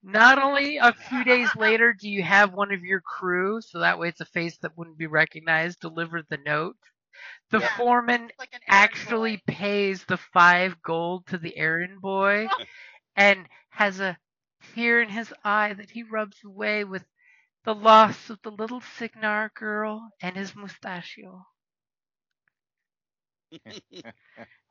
Not 0.02 0.38
only 0.38 0.78
a 0.78 0.92
few 0.92 1.24
days 1.24 1.54
later 1.56 1.92
do 1.92 2.08
you 2.08 2.22
have 2.22 2.52
one 2.52 2.72
of 2.72 2.82
your 2.82 3.00
crew, 3.00 3.60
so 3.60 3.80
that 3.80 3.98
way 3.98 4.08
it's 4.08 4.20
a 4.20 4.26
face 4.26 4.58
that 4.58 4.76
wouldn't 4.76 4.98
be 4.98 5.06
recognized, 5.06 5.80
deliver 5.80 6.22
the 6.22 6.38
note. 6.38 6.76
The 7.50 7.60
Yeah. 7.60 7.68
foreman 7.76 8.30
like 8.38 8.52
actually 8.68 9.36
boy. 9.36 9.42
pays 9.46 10.04
the 10.04 10.16
five 10.18 10.82
gold 10.82 11.26
to 11.28 11.38
the 11.38 11.56
errand 11.56 12.00
boy 12.00 12.48
and 13.16 13.48
has 13.70 14.00
a 14.00 14.18
tear 14.74 15.00
in 15.02 15.08
his 15.10 15.34
eye 15.44 15.72
that 15.74 15.90
he 15.90 16.02
rubs 16.02 16.44
away 16.44 16.84
with 16.84 17.04
the 17.64 17.74
loss 17.74 18.30
of 18.30 18.40
the 18.42 18.50
little 18.52 18.80
Cygnar 18.80 19.50
girl 19.54 20.10
and 20.20 20.36
his 20.36 20.54
mustachio. 20.56 21.46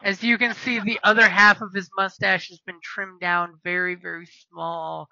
As 0.03 0.23
you 0.23 0.37
can 0.37 0.53
see, 0.53 0.79
the 0.79 0.99
other 1.03 1.27
half 1.27 1.61
of 1.61 1.73
his 1.73 1.89
mustache 1.97 2.49
has 2.49 2.59
been 2.61 2.79
trimmed 2.83 3.19
down 3.19 3.59
very, 3.63 3.95
very 3.95 4.25
small 4.25 5.09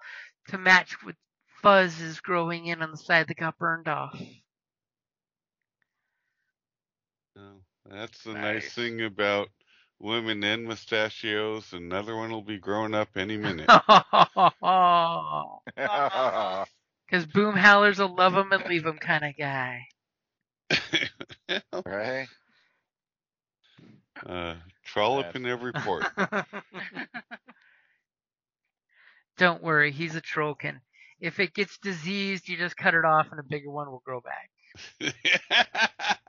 to 0.48 0.58
match 0.58 1.02
with 1.02 1.16
fuzzes 1.62 2.22
growing 2.22 2.66
in 2.66 2.82
on 2.82 2.90
the 2.92 2.96
side 2.96 3.28
that 3.28 3.36
got 3.36 3.58
burned 3.58 3.88
off. 3.88 4.18
Oh, 7.36 7.62
that's 7.84 8.24
the 8.24 8.34
Nice. 8.34 8.34
nice 8.34 8.74
thing 8.74 9.00
about 9.02 9.50
women 9.98 10.42
and 10.44 10.64
mustachios. 10.64 11.72
Another 11.72 12.16
one 12.16 12.30
will 12.30 12.42
be 12.42 12.58
growing 12.58 12.94
up 12.94 13.16
any 13.16 13.36
minute. 13.36 13.72
Because 17.06 17.26
Boomhowler's 17.26 17.98
a 17.98 18.06
love 18.06 18.36
'em 18.36 18.52
and 18.52 18.64
leave 18.66 18.86
'em 18.86 18.98
kind 18.98 19.24
of 19.24 19.36
guy. 19.36 19.88
right? 21.84 22.28
Uh, 24.24 24.54
trollop 24.84 25.34
in 25.34 25.46
every 25.46 25.72
port. 25.72 26.04
Don't 29.38 29.62
worry, 29.62 29.92
he's 29.92 30.14
a 30.16 30.20
trollkin. 30.20 30.80
If 31.20 31.38
it 31.40 31.54
gets 31.54 31.78
diseased, 31.78 32.48
you 32.48 32.56
just 32.56 32.76
cut 32.76 32.94
it 32.94 33.04
off 33.04 33.28
and 33.30 33.40
a 33.40 33.42
bigger 33.42 33.70
one 33.70 33.90
will 33.90 34.02
grow 34.04 34.20
back. 34.20 34.50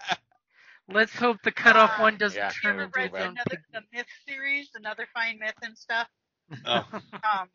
Let's 0.90 1.14
hope 1.16 1.38
the 1.44 1.52
cut 1.52 1.76
off 1.76 2.00
one 2.00 2.18
doesn't 2.18 2.38
yeah, 2.38 2.52
turn 2.62 2.80
into 2.80 2.94
read 2.96 3.06
its 3.06 3.18
another 3.18 3.50
pig. 3.50 3.60
the 3.74 3.82
myth 3.94 4.08
series, 4.28 4.70
another 4.76 5.08
fine 5.14 5.40
myth 5.40 5.56
and 5.62 5.78
stuff? 5.78 6.08
oh, 6.66 6.86
Um, 7.24 7.50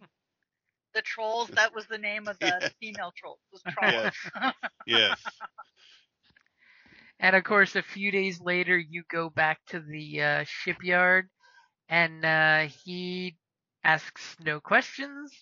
the 0.95 1.03
trolls. 1.03 1.51
That 1.57 1.75
was 1.75 1.87
the 1.87 1.99
name 1.99 2.29
of 2.29 2.39
the 2.41 2.61
Yes. 2.61 2.73
female 2.81 3.13
trolls. 3.17 3.39
Was 3.53 3.63
trolls. 3.69 4.13
yes. 4.87 5.19
And 7.23 7.37
of 7.37 7.45
course, 7.45 7.77
a 7.77 7.83
few 7.83 8.11
days 8.11 8.41
later, 8.41 8.77
you 8.77 9.05
go 9.09 9.31
back 9.31 9.61
to 9.69 9.79
the 9.79 10.21
uh, 10.21 10.45
shipyard, 10.45 11.29
and 11.89 12.25
uh, 12.25 12.67
he 12.85 13.37
asks 13.85 14.37
no 14.45 14.59
questions. 14.59 15.33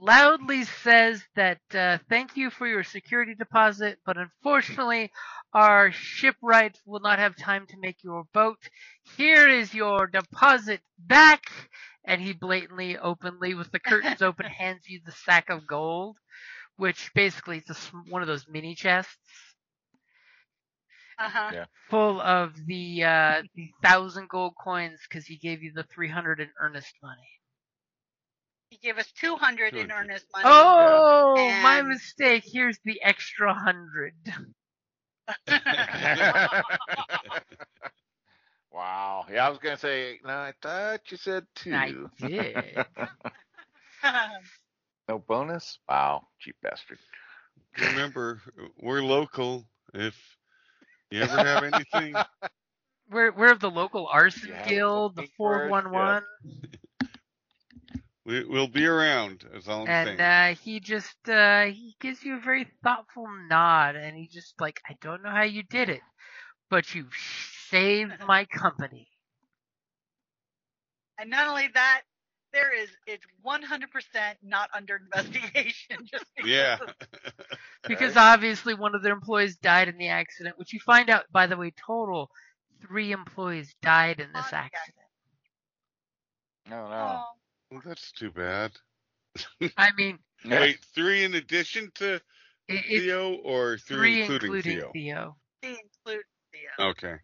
Loudly 0.00 0.62
says 0.62 1.20
that 1.34 1.58
uh, 1.74 1.98
thank 2.08 2.36
you 2.36 2.50
for 2.50 2.68
your 2.68 2.84
security 2.84 3.34
deposit, 3.34 3.98
but 4.06 4.16
unfortunately, 4.16 5.10
our 5.52 5.90
shipwright 5.90 6.78
will 6.86 7.00
not 7.00 7.18
have 7.18 7.34
time 7.34 7.66
to 7.66 7.80
make 7.80 8.04
your 8.04 8.22
boat. 8.32 8.60
Here 9.16 9.48
is 9.48 9.74
your 9.74 10.06
deposit 10.06 10.82
back, 11.00 11.50
and 12.04 12.22
he 12.22 12.32
blatantly, 12.32 12.96
openly, 12.96 13.54
with 13.54 13.72
the 13.72 13.80
curtains 13.80 14.22
open, 14.22 14.46
hands 14.46 14.82
you 14.86 15.00
the 15.04 15.10
sack 15.10 15.50
of 15.50 15.66
gold, 15.66 16.16
which 16.76 17.10
basically 17.12 17.58
is 17.58 17.76
a 17.92 17.96
one 18.08 18.22
of 18.22 18.28
those 18.28 18.46
mini 18.48 18.76
chests 18.76 19.18
Uh-huh. 21.22 21.52
Yeah. 21.52 21.64
full 21.90 22.20
of 22.20 22.54
the 22.66 23.04
uh, 23.04 23.42
the 23.54 23.70
thousand 23.82 24.28
gold 24.28 24.54
coins 24.62 25.00
because 25.08 25.26
he 25.26 25.36
gave 25.38 25.62
you 25.62 25.72
the 25.72 25.84
three 25.84 26.08
hundred 26.08 26.40
in 26.40 26.50
earnest 26.60 26.94
money. 27.02 27.28
He 28.70 28.78
gave 28.78 28.98
us 28.98 29.10
200 29.12 29.76
in 29.76 29.90
earnest 29.90 30.26
money. 30.32 30.46
Oh, 30.48 31.58
my 31.62 31.82
mistake. 31.82 32.44
Here's 32.46 32.78
the 32.84 33.02
extra 33.02 33.54
hundred. 33.54 34.14
wow. 38.72 39.24
Yeah, 39.30 39.46
I 39.46 39.50
was 39.50 39.58
gonna 39.58 39.78
say. 39.78 40.20
No, 40.24 40.32
I 40.32 40.52
thought 40.62 41.10
you 41.10 41.16
said 41.16 41.46
two. 41.54 41.72
I 41.72 41.94
did. 42.18 42.86
no 45.08 45.18
bonus. 45.18 45.78
Wow, 45.88 46.26
cheap 46.38 46.56
bastard. 46.62 46.98
Remember, 47.76 48.40
we're 48.78 49.02
local. 49.02 49.66
If 49.94 50.14
you 51.12 51.22
ever 51.22 51.40
have 51.42 51.62
anything, 51.62 52.24
We're 53.10 53.32
we're 53.32 53.52
of 53.52 53.60
the 53.60 53.70
local 53.70 54.06
arson 54.08 54.48
You 54.48 54.52
have 54.54 54.66
guild, 54.68 55.16
the 55.16 55.22
something 55.22 55.30
for 55.40 55.66
us? 55.66 55.66
four 55.66 55.68
one 55.68 55.90
one, 55.90 56.24
we, 58.24 58.44
we'll 58.44 58.68
be 58.68 58.86
around. 58.86 59.44
Is 59.54 59.68
all 59.68 59.82
I'm 59.84 59.92
and 59.92 60.04
saying. 60.04 60.20
uh, 60.20 60.54
he 60.54 60.80
just 60.80 61.28
uh, 61.28 61.66
he 61.66 61.96
gives 62.00 62.22
you 62.24 62.36
a 62.36 62.40
very 62.40 62.66
thoughtful 62.82 63.26
nod, 63.48 63.96
and 63.96 64.16
he 64.16 64.28
just 64.28 64.60
like, 64.60 64.80
I 64.88 64.96
don't 65.00 65.22
know 65.22 65.30
how 65.30 65.42
you 65.44 65.62
did 65.62 65.88
it, 65.88 66.02
but 66.70 66.94
you 66.94 67.06
saved 67.70 68.12
my 68.26 68.44
company. 68.46 69.08
and 71.18 71.30
not 71.30 71.48
only 71.48 71.68
that, 71.68 72.02
there 72.52 72.72
is 72.74 72.88
it's 73.06 73.24
100% 73.44 74.34
not 74.42 74.68
under 74.74 74.96
investigation. 74.96 75.96
Just 76.10 76.24
because 76.36 76.50
yeah. 76.50 76.78
of- 76.80 76.94
Because 77.88 78.16
obviously 78.16 78.74
one 78.74 78.94
of 78.94 79.02
their 79.02 79.12
employees 79.12 79.56
died 79.56 79.88
in 79.88 79.98
the 79.98 80.08
accident, 80.08 80.56
which 80.58 80.72
you 80.72 80.78
find 80.80 81.10
out, 81.10 81.24
by 81.32 81.46
the 81.48 81.56
way, 81.56 81.72
total 81.76 82.30
three 82.80 83.10
employees 83.10 83.74
died 83.82 84.20
in 84.20 84.28
this 84.32 84.52
accident. 84.52 84.94
Oh, 86.68 86.70
no, 86.70 86.88
no. 86.88 86.94
Oh, 86.94 87.24
Well, 87.72 87.82
that's 87.84 88.12
too 88.12 88.30
bad. 88.30 88.72
I 89.76 89.88
mean, 89.96 90.18
Wait, 90.44 90.78
three 90.94 91.24
in 91.24 91.34
addition 91.34 91.90
to 91.96 92.20
it, 92.68 92.84
Theo, 92.86 93.34
or 93.34 93.78
three, 93.78 93.96
three 93.96 94.20
including, 94.20 94.46
including 94.46 94.72
Theo? 94.72 94.92
Theo. 94.92 95.36
they 95.62 95.68
include 95.68 96.24
Theo. 96.52 96.86
Okay. 96.90 97.14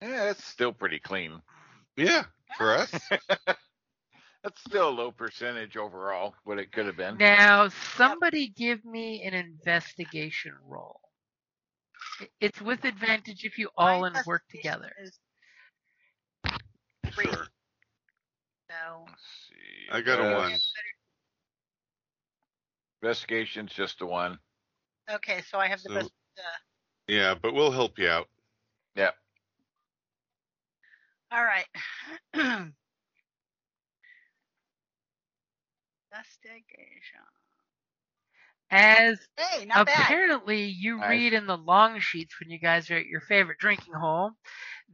Yeah, 0.00 0.24
that's 0.26 0.44
still 0.44 0.72
pretty 0.72 1.00
clean. 1.00 1.42
Yeah, 1.96 2.24
for 2.56 2.72
us. 2.76 2.90
That's 4.44 4.60
still 4.66 4.88
a 4.88 4.90
low 4.90 5.10
percentage 5.10 5.76
overall. 5.76 6.34
What 6.44 6.58
it 6.58 6.70
could 6.72 6.86
have 6.86 6.96
been. 6.96 7.16
Now, 7.18 7.68
somebody 7.96 8.48
give 8.48 8.84
me 8.84 9.22
an 9.24 9.34
investigation 9.34 10.52
roll. 10.66 11.00
It's 12.40 12.60
with 12.60 12.84
advantage 12.84 13.44
if 13.44 13.58
you 13.58 13.68
all 13.76 14.00
My 14.02 14.08
in 14.08 14.14
work 14.26 14.42
together. 14.50 14.90
is 15.02 15.18
Sure. 17.12 17.48
So 18.70 19.04
Let's 19.06 19.22
see. 19.48 19.88
I 19.90 20.00
got 20.00 20.20
a 20.20 20.34
one. 20.36 20.52
Investigation's 23.02 23.72
just 23.72 24.00
a 24.02 24.06
one. 24.06 24.38
okay, 25.10 25.42
so 25.50 25.58
I 25.58 25.66
have 25.68 25.82
the 25.82 25.88
So- 25.88 25.94
best. 25.96 26.10
Uh, 26.38 26.42
Yeah, 27.08 27.34
but 27.34 27.54
we'll 27.54 27.70
help 27.72 27.98
you 27.98 28.08
out. 28.08 28.28
Yeah. 28.94 29.10
All 31.32 31.44
right. 31.44 31.66
investigation. 36.12 37.24
As 38.70 39.28
Hey, 39.36 39.64
not 39.66 39.84
bad. 39.84 40.14
apparently 40.14 40.64
you 40.66 40.98
Nice. 40.98 41.06
read 41.06 41.32
in 41.34 41.46
the 41.46 41.56
long 41.56 42.00
sheets 42.00 42.40
when 42.40 42.50
you 42.50 42.58
guys 42.58 42.90
are 42.90 42.96
at 42.96 43.06
your 43.06 43.20
favorite 43.20 43.58
drinking 43.58 43.92
hole 43.94 44.32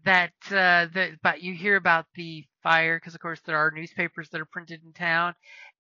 that 0.05 0.33
uh 0.51 0.87
that 0.95 1.21
but 1.23 1.43
you 1.43 1.55
hear 1.55 1.77
about 1.77 2.07
the 2.15 2.45
fire 2.63 2.99
because 2.99 3.15
of 3.15 3.21
course 3.21 3.41
there 3.43 3.57
are 3.59 3.71
newspapers 3.71 4.29
that 4.31 4.41
are 4.41 4.45
printed 4.47 4.83
in 4.85 4.93
town 4.93 5.35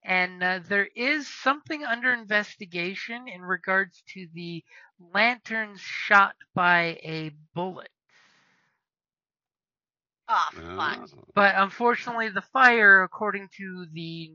and 0.05 0.43
uh, 0.43 0.61
there 0.69 0.89
is 0.97 1.29
something 1.29 1.85
under 1.85 2.13
investigation 2.13 3.29
in 3.29 3.43
regards 3.43 4.03
to 4.09 4.29
the 4.35 4.65
lanterns 4.99 5.81
shot 5.81 6.37
by 6.55 6.99
a 7.03 7.31
bullet 7.55 7.91
Oh, 10.29 10.49
fuck. 10.77 11.09
Oh. 11.13 11.19
but 11.35 11.55
unfortunately 11.57 12.31
the 12.31 12.43
fire 12.53 13.03
according 13.03 13.49
to 13.59 13.87
the 13.93 14.33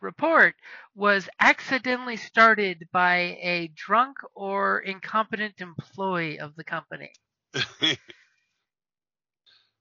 report 0.00 0.54
was 0.94 1.28
accidentally 1.38 2.16
started 2.16 2.88
by 2.90 3.38
a 3.42 3.70
drunk 3.74 4.16
or 4.34 4.78
incompetent 4.80 5.60
employee 5.60 6.40
of 6.40 6.56
the 6.56 6.64
company 6.64 7.12
Who 7.54 7.62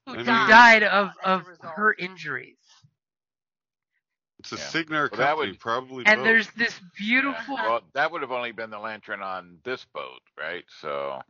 I 0.08 0.16
mean- 0.18 0.26
died, 0.26 0.50
died 0.50 0.84
of, 0.84 1.12
of 1.24 1.44
her 1.62 1.94
injuries. 1.94 2.58
it's 4.40 4.52
a 4.52 4.56
Yeah. 4.56 4.62
Cygnar 4.64 5.10
Well, 5.12 5.28
company, 5.28 5.52
would- 5.52 5.60
probably. 5.60 6.06
And 6.08 6.18
both. 6.20 6.26
there's 6.26 6.50
this 6.58 6.80
beautiful 6.98 7.56
Well, 7.56 7.82
that 7.94 8.12
would 8.12 8.22
have 8.22 8.32
only 8.32 8.52
been 8.52 8.72
the 8.72 8.80
lantern 8.80 9.22
on 9.22 9.60
this 9.64 9.86
boat, 9.94 10.22
right? 10.38 10.66
So, 10.82 11.22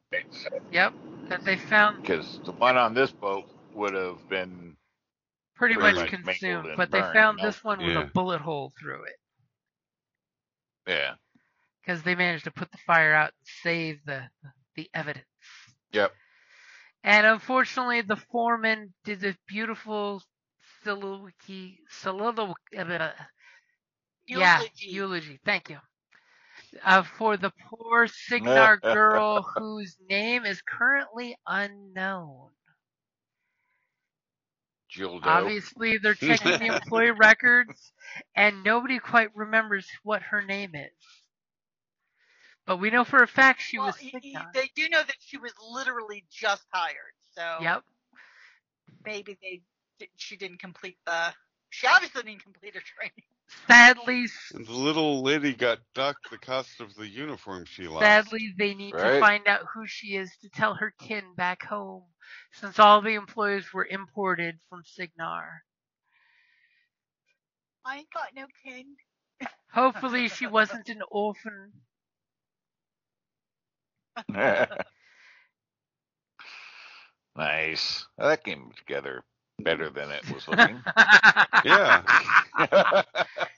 yep 0.72 0.94
that 1.28 1.44
they 1.46 1.58
found 1.58 2.02
because 2.02 2.40
the 2.46 2.54
one 2.54 2.76
on 2.78 2.94
this 2.96 3.12
boat 3.12 3.46
would 3.74 3.94
have 3.94 4.28
been 4.30 4.78
pretty 5.56 5.76
pretty 5.76 5.92
much 5.94 5.96
much 5.96 6.10
consumed, 6.10 6.68
and 6.68 6.78
but 6.78 6.92
they 6.92 7.02
burned, 7.02 7.14
found 7.14 7.38
you 7.38 7.44
know? 7.44 7.48
this 7.48 7.64
one 7.64 7.84
with 7.84 7.96
Yeah. 7.96 8.02
a 8.02 8.06
bullet 8.06 8.42
hole 8.42 8.74
through 8.80 9.04
it 9.04 9.18
yeah. 10.88 11.16
because 11.82 12.04
they 12.04 12.16
managed 12.16 12.46
to 12.46 12.52
put 12.52 12.72
the 12.72 12.78
fire 12.78 13.14
out 13.14 13.32
and 13.38 13.48
save 13.64 14.04
the 14.06 14.30
the 14.76 14.90
evidence. 14.94 15.26
Yep. 15.94 16.14
And 17.04 17.26
unfortunately, 17.26 18.02
the 18.02 18.18
foreman 18.18 18.94
did 19.06 19.20
this 19.22 19.38
beautiful 19.48 20.22
soliloquy, 20.84 21.80
soliloquy, 21.90 22.78
uh, 22.78 23.12
yeah, 24.28 24.60
Eulogy. 24.60 24.88
eulogy. 24.88 25.40
Thank 25.46 25.70
you. 25.70 25.80
Uh, 26.84 27.04
for 27.04 27.38
the 27.38 27.52
poor 27.70 28.08
Cygnar 28.28 28.78
girl 28.78 29.44
whose 29.56 29.98
name 30.10 30.46
is 30.46 30.62
currently 30.62 31.38
unknown. 31.48 32.52
Jill 34.90 35.20
Doe. 35.20 35.30
Obviously, 35.30 35.98
they're 35.98 36.14
checking 36.16 36.58
the 36.60 36.66
employee 36.76 37.12
records, 37.12 37.92
and 38.36 38.64
nobody 38.64 39.00
quite 39.00 39.36
remembers 39.36 39.88
what 40.04 40.22
her 40.24 40.42
name 40.42 40.76
is. 40.76 40.92
But 42.66 42.78
we 42.78 42.90
know 42.90 43.04
for 43.04 43.24
a 43.24 43.28
fact 43.28 43.62
she 43.62 43.78
well, 43.78 43.88
was 43.88 43.96
y- 44.02 44.12
y- 44.24 44.46
they 44.54 44.70
do 44.76 44.90
know 44.90 45.02
that 45.02 45.16
she 45.20 45.38
was 45.38 45.54
literally 45.72 46.26
just 46.30 46.66
hired, 46.72 47.14
so 47.36 47.58
Yep. 47.64 47.84
maybe 49.06 49.38
they 49.42 49.62
she 50.18 50.38
didn't 50.38 50.60
complete 50.60 50.98
the. 51.06 51.34
She 51.72 51.88
obviously 51.88 52.24
didn't 52.24 52.44
complete 52.44 52.76
her 52.76 52.82
training. 52.82 53.14
Sadly, 53.68 54.28
And 54.54 54.66
the 54.66 54.74
little 54.74 55.22
lady 55.24 55.54
got 55.54 55.80
docked 55.94 56.30
the 56.30 56.38
cost 56.38 56.80
of 56.82 56.96
the 56.96 57.08
uniform 57.08 57.66
she 57.66 57.88
lost. 57.88 58.38
sadly, 58.38 58.54
they 58.58 58.74
need 58.74 58.98
to 59.00 59.10
Right. 59.10 59.20
find 59.20 59.48
out 59.48 59.68
who 59.74 59.86
she 59.88 60.16
is 60.16 60.38
to 60.38 60.50
tell 60.50 60.76
her 60.76 60.92
kin 60.92 61.34
back 61.36 61.64
home, 61.64 62.04
since 62.52 62.80
all 62.80 63.02
the 63.02 63.16
employees 63.16 63.74
were 63.74 63.86
imported 63.86 64.60
from 64.70 64.84
Cygnar. 64.86 65.64
I 67.86 67.98
ain't 67.98 68.12
got 68.12 68.34
no 68.36 68.48
kin. 68.64 68.98
Hopefully, 69.74 70.28
she 70.30 70.48
wasn't 70.48 70.90
an 70.90 71.02
orphan. 71.10 71.74
nice. 77.36 78.08
That 78.18 78.44
came 78.44 78.72
together 78.78 79.24
better 79.64 79.90
than 79.90 80.12
it 80.12 80.30
was 80.34 80.48
looking. 80.48 80.80
Yeah, 81.66 82.04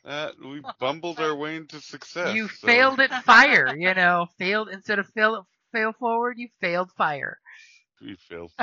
uh, 0.05 0.29
we 0.43 0.61
bumbled 0.79 1.19
our 1.19 1.35
way 1.35 1.55
into 1.55 1.79
success. 1.79 2.35
you 2.35 2.47
so- 2.47 2.67
failed 2.67 2.99
at 2.99 3.23
fire, 3.23 3.75
you 3.75 3.93
know. 3.93 4.27
Failed 4.37 4.69
instead 4.69 4.99
of 4.99 5.07
fail 5.09 5.47
fail 5.71 5.93
forward, 5.93 6.37
you 6.37 6.49
failed 6.59 6.91
fire. 6.97 7.39
We 8.01 8.15
failed. 8.15 8.51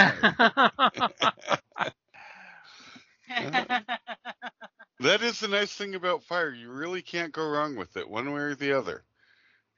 That 5.00 5.22
is 5.22 5.38
the 5.38 5.46
nice 5.48 5.72
thing 5.74 5.94
about 5.94 6.24
fire. 6.24 6.50
You 6.52 6.72
really 6.72 7.02
can't 7.02 7.32
go 7.32 7.48
wrong 7.48 7.76
with 7.76 7.96
it, 7.96 8.08
one 8.08 8.32
way 8.32 8.40
or 8.40 8.54
the 8.56 8.72
other. 8.72 9.04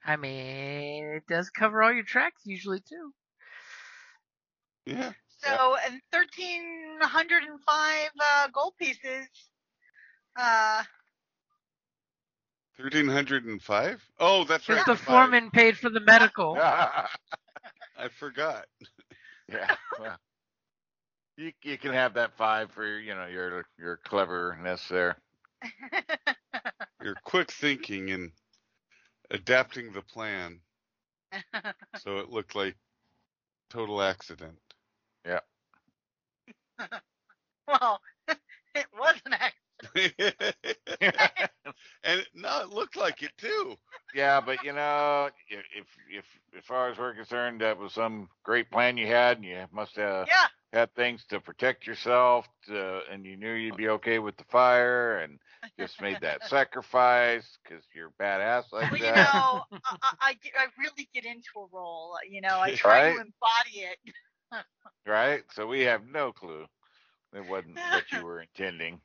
I 0.03 0.15
mean, 0.15 1.05
it 1.05 1.27
does 1.27 1.51
cover 1.51 1.83
all 1.83 1.93
your 1.93 2.03
tracks 2.03 2.41
usually 2.43 2.79
too. 2.79 3.13
Yeah. 4.85 5.11
So, 5.43 5.75
and 5.85 6.01
thirteen 6.11 6.99
hundred 7.01 7.43
and 7.43 7.59
five 7.61 8.09
uh, 8.19 8.47
gold 8.53 8.73
pieces. 8.77 9.27
Uh, 10.37 10.83
Thirteen 12.77 13.07
hundred 13.07 13.45
and 13.45 13.61
five. 13.61 14.03
Oh, 14.19 14.43
that's 14.45 14.67
Because 14.67 14.85
right. 14.85 14.85
the 14.85 14.95
five. 14.95 15.31
foreman 15.31 15.51
paid 15.51 15.77
for 15.77 15.89
the 15.89 15.99
medical. 15.99 16.55
I 16.61 18.07
forgot. 18.19 18.65
yeah. 19.49 19.75
Well, 19.99 20.17
You 21.37 21.51
you 21.63 21.77
can 21.77 21.93
have 21.93 22.13
that 22.15 22.37
five 22.37 22.71
for 22.71 22.97
you 22.99 23.15
know 23.15 23.25
your 23.27 23.65
your 23.77 23.97
cleverness 23.97 24.87
there. 24.89 25.17
Your 27.01 27.15
quick 27.23 27.51
thinking 27.51 28.11
and 28.11 28.31
adapting 29.31 29.91
the 29.93 30.01
plan 30.01 30.61
so 31.93 32.17
it 32.19 32.29
looked 32.29 32.55
like 32.55 32.75
total 33.69 34.01
accident. 34.01 34.70
well, 37.67 37.99
it 38.75 38.85
was 38.97 39.15
an 39.25 39.33
accident. 39.33 39.55
and 42.03 42.25
no, 42.35 42.61
it 42.61 42.69
looked 42.69 42.95
like 42.95 43.23
it 43.23 43.31
too. 43.37 43.75
yeah, 44.13 44.41
but 44.41 44.61
you 44.61 44.73
know, 44.73 45.29
if 45.49 45.63
if 45.75 45.85
if 46.09 46.25
as 46.57 46.63
far 46.65 46.89
as 46.89 46.97
we're 46.97 47.13
concerned, 47.15 47.61
that 47.61 47.77
was 47.77 47.93
some 47.93 48.29
great 48.43 48.69
plan 48.71 48.97
you 48.97 49.07
had, 49.07 49.37
and 49.37 49.45
you 49.45 49.65
must 49.71 49.95
have 49.95 50.27
Yeah. 50.27 50.47
had 50.73 50.93
things 50.95 51.25
to 51.29 51.39
protect 51.39 51.87
yourself, 51.87 52.47
to, 52.67 53.01
and 53.11 53.25
you 53.25 53.37
knew 53.37 53.53
you'd 53.53 53.77
be 53.77 53.89
okay 53.89 54.19
with 54.19 54.37
the 54.37 54.43
fire, 54.45 55.19
and 55.19 55.39
just 55.79 56.01
made 56.01 56.19
that 56.21 56.43
sacrifice 56.45 57.57
because 57.63 57.83
you're 57.93 58.11
badass 58.19 58.71
like 58.71 58.89
Well, 58.89 58.99
you 58.99 59.01
that. 59.01 59.13
know, 59.13 59.63
I, 59.85 59.97
I, 60.21 60.35
I 60.57 60.65
really 60.79 61.09
get 61.13 61.25
into 61.25 61.49
a 61.57 61.65
role. 61.71 62.17
You 62.29 62.41
know, 62.41 62.59
I 62.59 62.71
try 62.71 62.99
Right. 62.99 63.01
to 63.01 63.07
embody 63.21 63.85
it. 63.85 63.97
Right? 65.05 65.43
So 65.51 65.67
we 65.67 65.81
have 65.81 66.05
no 66.05 66.31
clue. 66.31 66.65
It 67.33 67.45
wasn't 67.45 67.79
what 67.89 68.11
you 68.11 68.23
were 68.23 68.41
intending. 68.41 69.01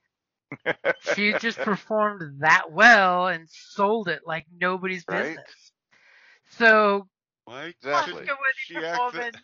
she 1.01 1.35
just 1.35 1.63
performed 1.63 2.41
that 2.41 2.73
well 2.73 3.29
and 3.29 3.49
sold 3.51 4.09
it 4.09 4.23
like 4.27 4.47
nobody's 4.61 5.05
Right. 5.07 5.37
business. 5.37 5.73
So, 6.51 7.09
Why 7.45 7.67
Exactly. 7.67 8.23
couldn't 8.23 8.39
she 8.57 8.85
act 8.85 9.13
performance. 9.13 9.37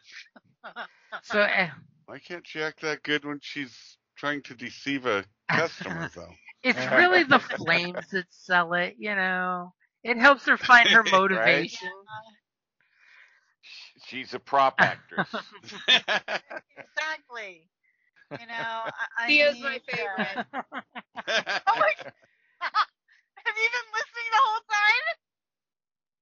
so 1.22 1.40
eh, 1.42 1.70
why 2.06 2.18
can't 2.18 2.46
she 2.46 2.62
act 2.62 2.80
that 2.82 3.02
good 3.02 3.24
when 3.24 3.38
she's 3.42 3.98
trying 4.16 4.42
to 4.42 4.54
deceive 4.54 5.06
a 5.06 5.24
customer 5.50 6.08
though? 6.14 6.34
it's 6.62 6.86
really 6.90 7.24
the 7.24 7.38
flames 7.38 8.08
that 8.12 8.26
sell 8.30 8.72
it. 8.74 8.96
You 8.98 9.14
know, 9.14 9.72
it 10.02 10.18
helps 10.18 10.46
her 10.46 10.56
find 10.56 10.90
her 10.90 11.02
motivation. 11.02 11.88
Right. 11.88 12.41
Motivation. 14.12 14.32
She's 14.32 14.34
a 14.34 14.38
prop 14.38 14.74
actress. 14.80 15.28
exactly. 16.78 17.68
You 18.40 18.46
know, 18.46 18.54
I, 18.54 18.90
I 19.18 19.28
He 19.28 19.40
is 19.40 19.54
need, 19.54 19.62
my 19.62 19.76
uh, 19.92 19.96
favorite. 19.96 20.46
oh 21.66 21.76
my 21.78 21.92
Have 23.44 23.56
you 23.56 23.68
been 23.70 23.90
listening 23.92 24.28
the 24.32 24.38
whole 24.38 24.60
time? 24.70 25.16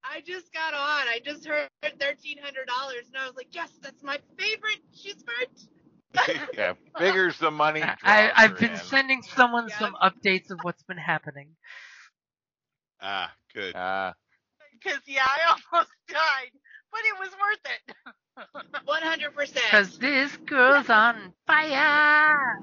I 0.03 0.21
just 0.21 0.51
got 0.53 0.73
on. 0.73 1.07
I 1.07 1.19
just 1.23 1.45
heard 1.45 1.69
thirteen 1.99 2.37
hundred 2.41 2.67
dollars, 2.67 3.07
and 3.07 3.17
I 3.17 3.27
was 3.27 3.35
like, 3.35 3.49
"Yes, 3.51 3.69
that's 3.81 4.03
my 4.03 4.19
favorite." 4.37 4.81
She's 4.93 5.23
hurt. 5.27 6.49
yeah, 6.53 6.73
figures 6.97 7.37
the 7.39 7.51
money. 7.51 7.81
I, 8.03 8.31
I've 8.35 8.57
been 8.57 8.71
in. 8.71 8.77
sending 8.77 9.21
someone 9.21 9.69
Yeah. 9.69 9.79
some 9.79 9.95
updates 10.01 10.49
of 10.51 10.63
what's 10.63 10.83
been 10.83 10.97
happening. 10.97 11.55
ah, 13.01 13.31
good. 13.53 13.75
Uh, 13.75 14.13
Because 14.73 15.01
yeah, 15.07 15.25
I 15.25 15.55
almost 15.73 15.91
died, 16.09 16.51
but 16.91 17.01
it 17.05 17.19
was 17.19 17.31
worth 17.31 17.65
it. 17.65 17.95
One 18.85 19.01
hundred 19.03 19.33
percent. 19.35 19.63
Cause 19.71 19.97
this 19.99 20.37
girl's 20.37 20.89
on 20.89 21.33
fire. 21.47 22.59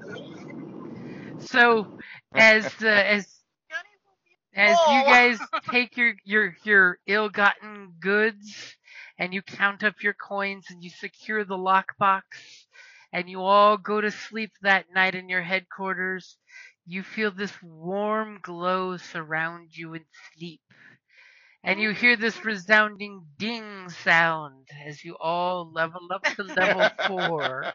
So, 1.39 1.87
as 2.35 2.65
uh, 2.81 2.87
as 2.87 3.27
Gunny 3.69 3.95
will 4.05 4.17
be 4.23 4.37
as 4.55 4.87
you 4.87 5.03
guys 5.03 5.39
take 5.71 5.97
your 5.97 6.13
your 6.25 6.55
your 6.63 6.99
ill-gotten 7.07 7.93
goods 7.99 8.75
and 9.17 9.33
you 9.33 9.41
count 9.41 9.83
up 9.83 10.03
your 10.03 10.13
coins 10.13 10.67
and 10.69 10.83
you 10.83 10.89
secure 10.89 11.43
the 11.45 11.57
lockbox 11.57 12.23
and 13.13 13.29
you 13.29 13.41
all 13.41 13.77
go 13.77 14.01
to 14.01 14.11
sleep 14.11 14.51
that 14.61 14.85
night 14.93 15.15
in 15.15 15.29
your 15.29 15.41
headquarters, 15.41 16.37
you 16.85 17.03
feel 17.03 17.31
this 17.31 17.53
warm 17.61 18.39
glow 18.41 18.97
surround 18.97 19.69
you 19.75 19.93
in 19.93 20.05
sleep. 20.33 20.61
And 21.63 21.79
you 21.79 21.91
hear 21.91 22.15
this 22.15 22.43
resounding 22.43 23.27
ding 23.37 23.89
sound 23.89 24.69
as 24.85 25.03
you 25.03 25.17
all 25.19 25.71
level 25.71 26.07
up 26.11 26.23
to 26.35 26.43
level 26.43 26.91
four. 27.05 27.73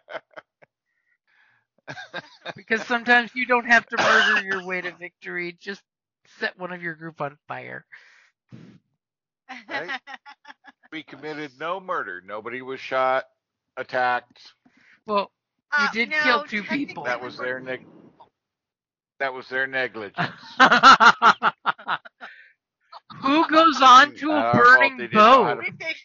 Because 2.57 2.85
sometimes 2.85 3.35
you 3.35 3.47
don't 3.47 3.67
have 3.67 3.87
to 3.89 3.99
murder 3.99 4.37
your 4.39 4.61
way 4.61 4.81
to 4.83 4.93
victory, 4.93 5.53
just 5.61 5.83
set 6.27 6.59
one 6.59 6.73
of 6.73 6.83
your 6.83 6.95
group 6.95 7.21
on 7.21 7.39
fire. 7.49 7.87
Right. 9.69 9.95
we 10.93 11.03
committed 11.03 11.53
no 11.59 11.81
murder. 11.81 12.21
Nobody 12.25 12.63
was 12.63 12.81
shot, 12.81 13.25
attacked. 13.77 14.55
Well, 15.07 15.33
You 15.77 15.87
Uh, 15.87 15.89
did 15.89 16.11
no, 16.11 16.23
kill 16.23 16.45
two 16.45 16.63
people. 16.65 17.05
That 17.05 17.21
was 17.21 17.39
their 17.39 17.61
neg- 17.61 17.87
That 19.19 19.33
was 19.35 19.49
their 19.49 19.67
negligence. 19.67 20.61
Who 23.23 23.47
goes 23.49 23.81
on 23.81 24.15
to 24.17 24.31
a 24.31 24.43
burning 24.53 24.97
they 24.99 25.07
didn't 25.07 25.31
know 25.31 25.45
how 25.45 25.55
boat? 25.55 25.59
We 25.59 25.71
take, 25.71 25.97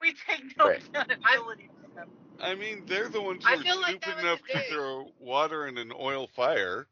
we 0.00 0.12
take 0.12 0.56
no 0.58 0.66
Right. 0.66 0.82
accountability 0.90 1.68
for 1.80 1.94
them. 1.94 2.08
I 2.40 2.54
mean, 2.54 2.84
they're 2.86 3.08
the 3.08 3.22
ones 3.22 3.44
I 3.44 3.54
who 3.54 3.60
are 3.60 3.64
feel 3.64 3.80
like 3.80 4.00
stupid 4.00 4.06
that 4.08 4.16
was 4.16 4.24
enough 4.24 4.40
to 4.42 4.46
day. 4.52 4.68
throw 4.68 5.12
water 5.18 5.66
in 5.66 5.78
an 5.78 5.92
oil 5.98 6.26
fire. 6.26 6.88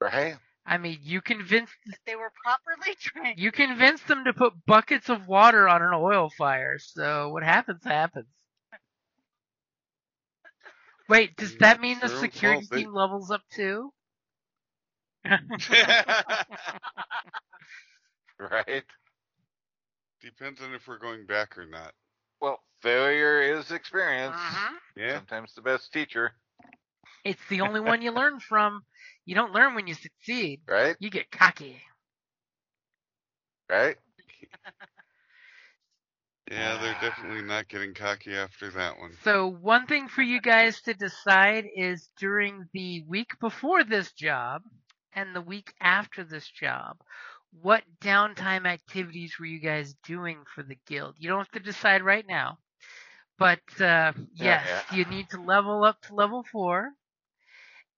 right? 0.00 0.36
I 0.66 0.76
mean, 0.78 0.98
you 1.02 1.20
convinced 1.22 1.74
They 2.06 2.16
were 2.16 2.30
properly 2.42 2.94
trained. 3.00 3.38
you 3.38 3.50
convinced 3.52 4.06
them 4.06 4.24
to 4.24 4.32
put 4.32 4.52
buckets 4.66 5.08
of 5.08 5.26
water 5.26 5.68
on 5.68 5.82
an 5.82 5.92
oil 5.94 6.30
fire. 6.30 6.78
So 6.78 7.30
what 7.30 7.42
happens 7.42 7.84
happens. 7.84 8.26
Wait, 11.08 11.36
does 11.36 11.54
Mm, 11.54 11.58
that 11.60 11.80
mean 11.80 11.98
the 12.00 12.08
sure, 12.08 12.20
security 12.20 12.60
well, 12.60 12.66
they- 12.70 12.82
team 12.82 12.92
levels 12.92 13.30
up 13.30 13.42
too? 13.50 13.92
Right? 18.38 18.84
Depends 20.20 20.60
on 20.60 20.72
if 20.74 20.86
we're 20.86 20.98
going 20.98 21.26
back 21.26 21.58
or 21.58 21.66
not. 21.66 21.92
Well, 22.40 22.60
failure 22.82 23.42
is 23.42 23.70
experience. 23.72 24.34
Uh-huh. 24.36 24.74
Yeah. 24.96 25.16
Sometimes 25.16 25.54
the 25.54 25.62
best 25.62 25.92
teacher, 25.92 26.32
It's 27.24 27.40
the 27.48 27.62
only 27.62 27.80
one 27.80 28.00
you 28.02 28.12
learn 28.12 28.38
from. 28.40 28.82
You 29.24 29.34
don't 29.34 29.52
learn 29.52 29.74
when 29.74 29.86
you 29.88 29.94
succeed. 29.94 30.60
right? 30.68 30.96
You 31.00 31.10
get 31.10 31.30
cocky. 31.30 31.80
Right? 33.70 33.96
Yeah, 36.50 36.78
they're 36.80 37.10
definitely 37.10 37.42
not 37.42 37.68
getting 37.68 37.92
cocky 37.92 38.34
after 38.34 38.70
that 38.70 38.98
one. 38.98 39.12
So 39.22 39.48
one 39.48 39.86
thing 39.86 40.08
for 40.08 40.22
you 40.22 40.40
guys 40.40 40.80
to 40.82 40.94
decide 40.94 41.66
is 41.76 42.08
during 42.18 42.64
the 42.72 43.04
week 43.06 43.38
before 43.38 43.84
this 43.84 44.12
job 44.12 44.62
and 45.18 45.34
the 45.34 45.40
week 45.40 45.74
after 45.80 46.22
this 46.22 46.48
job, 46.48 46.96
what 47.60 47.82
downtime 48.00 48.66
activities 48.66 49.34
were 49.38 49.46
you 49.46 49.58
guys 49.58 49.96
doing 50.04 50.38
for 50.54 50.62
the 50.62 50.78
guild? 50.86 51.16
You 51.18 51.28
don't 51.28 51.38
have 51.38 51.50
to 51.50 51.60
decide 51.60 52.02
right 52.02 52.24
now. 52.26 52.58
But 53.36 53.60
uh, 53.80 54.12
yes, 54.34 54.64
yeah. 54.66 54.96
you 54.96 55.04
need 55.06 55.28
to 55.30 55.42
level 55.42 55.82
up 55.82 56.00
to 56.02 56.14
level 56.14 56.44
four 56.52 56.90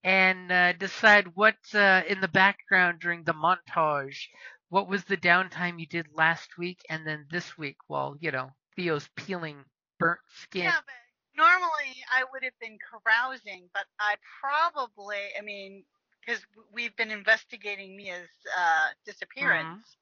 and 0.03 0.51
uh, 0.51 0.73
decide 0.73 1.27
what 1.35 1.57
uh, 1.75 2.03
in 2.09 2.23
the 2.23 2.29
background 2.29 3.01
during 3.01 3.25
the 3.25 3.35
montage, 3.35 4.29
what 4.71 4.89
was 4.89 5.05
the 5.05 5.19
downtime 5.19 5.79
you 5.79 5.87
did 5.87 6.07
last 6.15 6.57
week 6.57 6.79
and 6.89 7.07
then 7.07 7.27
this 7.31 7.59
week 7.59 7.77
while, 7.87 8.17
you 8.19 8.31
know, 8.31 8.51
Theo's 8.77 9.11
peeling 9.15 9.65
burnt 9.99 10.21
skin. 10.43 10.63
Yeah, 10.63 10.79
but 10.87 10.95
normally 11.37 11.97
I 12.11 12.25
would 12.33 12.45
have 12.45 12.59
been 12.63 12.79
carousing, 12.91 13.69
but 13.75 13.85
I 13.99 14.15
probably, 14.41 15.19
I 15.39 15.43
mean, 15.43 15.85
because 16.25 16.41
we've 16.73 16.95
been 16.97 17.11
investigating 17.11 17.97
Mia's 17.97 18.29
uh, 18.59 18.89
disappearance. 19.05 19.97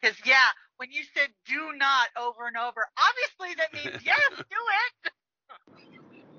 Because 0.00 0.16
yeah, 0.24 0.48
when 0.76 0.90
you 0.92 1.02
said 1.14 1.28
"do 1.46 1.72
not" 1.76 2.08
over 2.16 2.46
and 2.46 2.56
over, 2.56 2.86
obviously 2.98 3.54
that 3.56 3.72
means 3.74 4.02
yes, 4.04 4.30
do 4.36 4.56
it. 5.04 5.12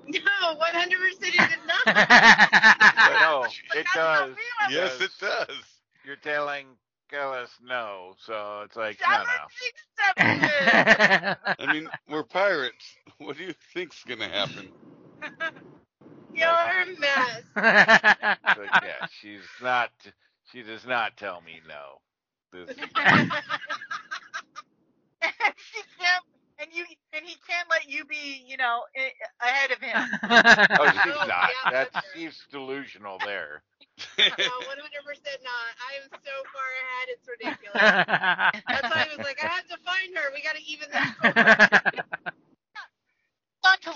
No, 0.08 0.54
one 0.56 0.72
hundred 0.74 0.98
percent. 1.00 1.34
It 1.34 1.48
did 1.48 1.66
not. 1.66 1.86
I 1.86 3.14
know, 3.20 3.46
it 3.74 3.90
does. 3.92 4.36
Yes, 4.68 4.98
Yes. 4.98 5.00
it 5.00 5.10
does. 5.18 5.80
You're 6.04 6.16
telling 6.16 6.66
Gillis 7.10 7.50
no, 7.62 8.14
so 8.18 8.62
it's 8.64 8.76
like, 8.76 8.98
no, 9.08 9.16
Seven, 9.16 9.24
no. 9.24 9.46
six, 9.48 9.82
seven, 9.96 10.26
six. 10.40 10.74
I 11.58 11.66
mean, 11.66 11.88
we're 12.08 12.24
pirates. 12.24 12.96
What 13.18 13.36
do 13.36 13.44
you 13.44 13.54
think's 13.74 14.04
gonna 14.04 14.28
happen? 14.28 14.72
You're 16.34 16.48
a 16.48 16.86
mess. 16.98 17.42
But 18.56 18.70
yeah, 18.82 19.06
she's 19.20 19.44
not, 19.62 19.90
she 20.52 20.62
does 20.62 20.86
not 20.86 21.16
tell 21.18 21.42
me 21.42 21.62
no. 21.68 22.00
This, 22.52 22.70
and 25.22 25.54
she 25.56 25.82
can't, 25.98 26.24
and 26.60 26.68
you, 26.72 26.84
and 27.12 27.24
he 27.24 27.36
can't 27.48 27.68
let 27.70 27.88
you 27.88 28.04
be, 28.06 28.44
you 28.46 28.56
know, 28.58 28.82
ahead 29.42 29.72
of 29.72 29.80
him. 29.80 30.08
oh, 30.78 30.90
she's 30.90 31.20
Oh, 31.20 31.26
not. 31.26 31.50
yeah, 31.50 31.66
That's, 31.70 31.94
that's 31.94 32.06
she's 32.12 32.46
delusional 32.50 33.20
there. 33.24 33.62
No, 34.40 34.62
one 34.66 34.78
hundred 34.78 35.04
percent 35.04 35.42
not. 35.44 35.72
I 35.80 35.96
am 36.02 36.08
so 36.24 36.34
far 36.52 36.68
ahead. 36.82 37.08
It's 37.10 37.28
ridiculous. 37.28 37.94
That's 38.68 38.88
why 38.90 39.06
I 39.06 39.12
was 39.12 39.22
like, 39.22 39.38
I 39.40 39.48
have 39.48 39.66
to 39.68 39.78
find 39.84 40.16
her. 40.16 40.32
We 40.34 40.42
got 40.42 40.56
to 40.56 40.64
even 40.64 40.90
this 40.90 41.06
score. 41.14 41.36
Gone 43.64 43.78
to 43.82 43.92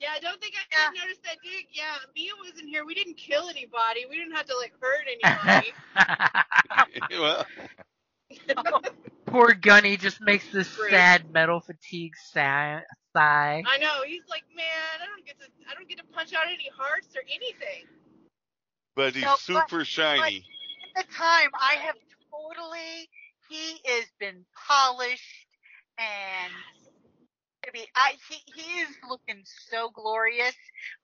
yeah, 0.00 0.08
I 0.16 0.20
don't 0.20 0.40
think 0.40 0.54
I 0.56 0.92
yeah. 0.94 1.02
that 1.24 1.36
dig. 1.42 1.66
Yeah, 1.72 1.84
Mia 2.14 2.32
wasn't 2.42 2.70
here. 2.70 2.86
We 2.86 2.94
didn't 2.94 3.18
kill 3.18 3.50
anybody. 3.50 4.06
We 4.08 4.16
didn't 4.16 4.34
have 4.34 4.46
to 4.46 4.56
like 4.56 4.72
hurt 4.80 5.06
anybody. 5.06 5.72
well. 7.20 7.46
poor 9.26 9.52
Gunny 9.52 9.96
just 9.96 10.20
makes 10.20 10.50
this 10.52 10.74
Great. 10.76 10.90
sad 10.90 11.30
metal 11.32 11.60
fatigue 11.60 12.14
sigh. 12.16 12.82
I 13.14 13.78
know. 13.78 14.02
He's 14.06 14.22
like, 14.30 14.44
man, 14.56 14.66
I 15.02 15.06
don't 15.06 15.26
get 15.26 15.38
to, 15.40 15.46
I 15.68 15.74
don't 15.74 15.88
get 15.88 15.98
to 15.98 16.04
punch 16.12 16.32
out 16.32 16.44
any 16.46 16.70
hearts 16.76 17.08
or 17.16 17.22
anything. 17.28 17.86
But 18.94 19.14
he's 19.14 19.28
super 19.40 19.78
but, 19.78 19.86
shiny. 19.86 20.44
But 20.94 21.00
at 21.00 21.08
the 21.08 21.14
time, 21.14 21.50
I 21.54 21.74
have 21.80 21.96
totally. 22.30 23.08
He 23.48 23.80
has 23.84 24.06
been 24.20 24.44
polished 24.68 25.46
and 25.98 26.52
Mean, 27.68 27.86
I 27.94 28.14
he 28.28 28.36
he 28.54 28.80
is 28.80 28.88
looking 29.08 29.42
so 29.44 29.90
glorious 29.90 30.54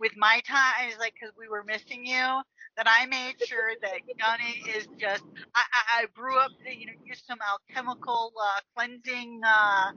with 0.00 0.12
my 0.16 0.40
time. 0.48 0.88
It's 0.88 0.98
like 0.98 1.14
because 1.14 1.34
we 1.38 1.48
were 1.48 1.62
missing 1.62 2.04
you 2.04 2.42
that 2.76 2.86
I 2.86 3.06
made 3.06 3.40
sure 3.40 3.72
that 3.82 4.00
Gunny 4.18 4.62
is 4.76 4.86
just. 4.98 5.22
I 5.54 5.62
I, 5.72 6.02
I 6.02 6.06
brew 6.14 6.38
up 6.38 6.52
the 6.64 6.74
you 6.74 6.86
know 6.86 6.92
used 7.04 7.24
some 7.26 7.38
alchemical 7.42 8.32
uh, 8.40 8.60
cleansing 8.74 9.40
uh 9.44 9.92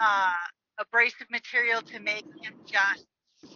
uh 0.00 0.32
abrasive 0.80 1.30
material 1.30 1.82
to 1.82 2.00
make 2.00 2.26
him 2.42 2.54
just 2.66 3.06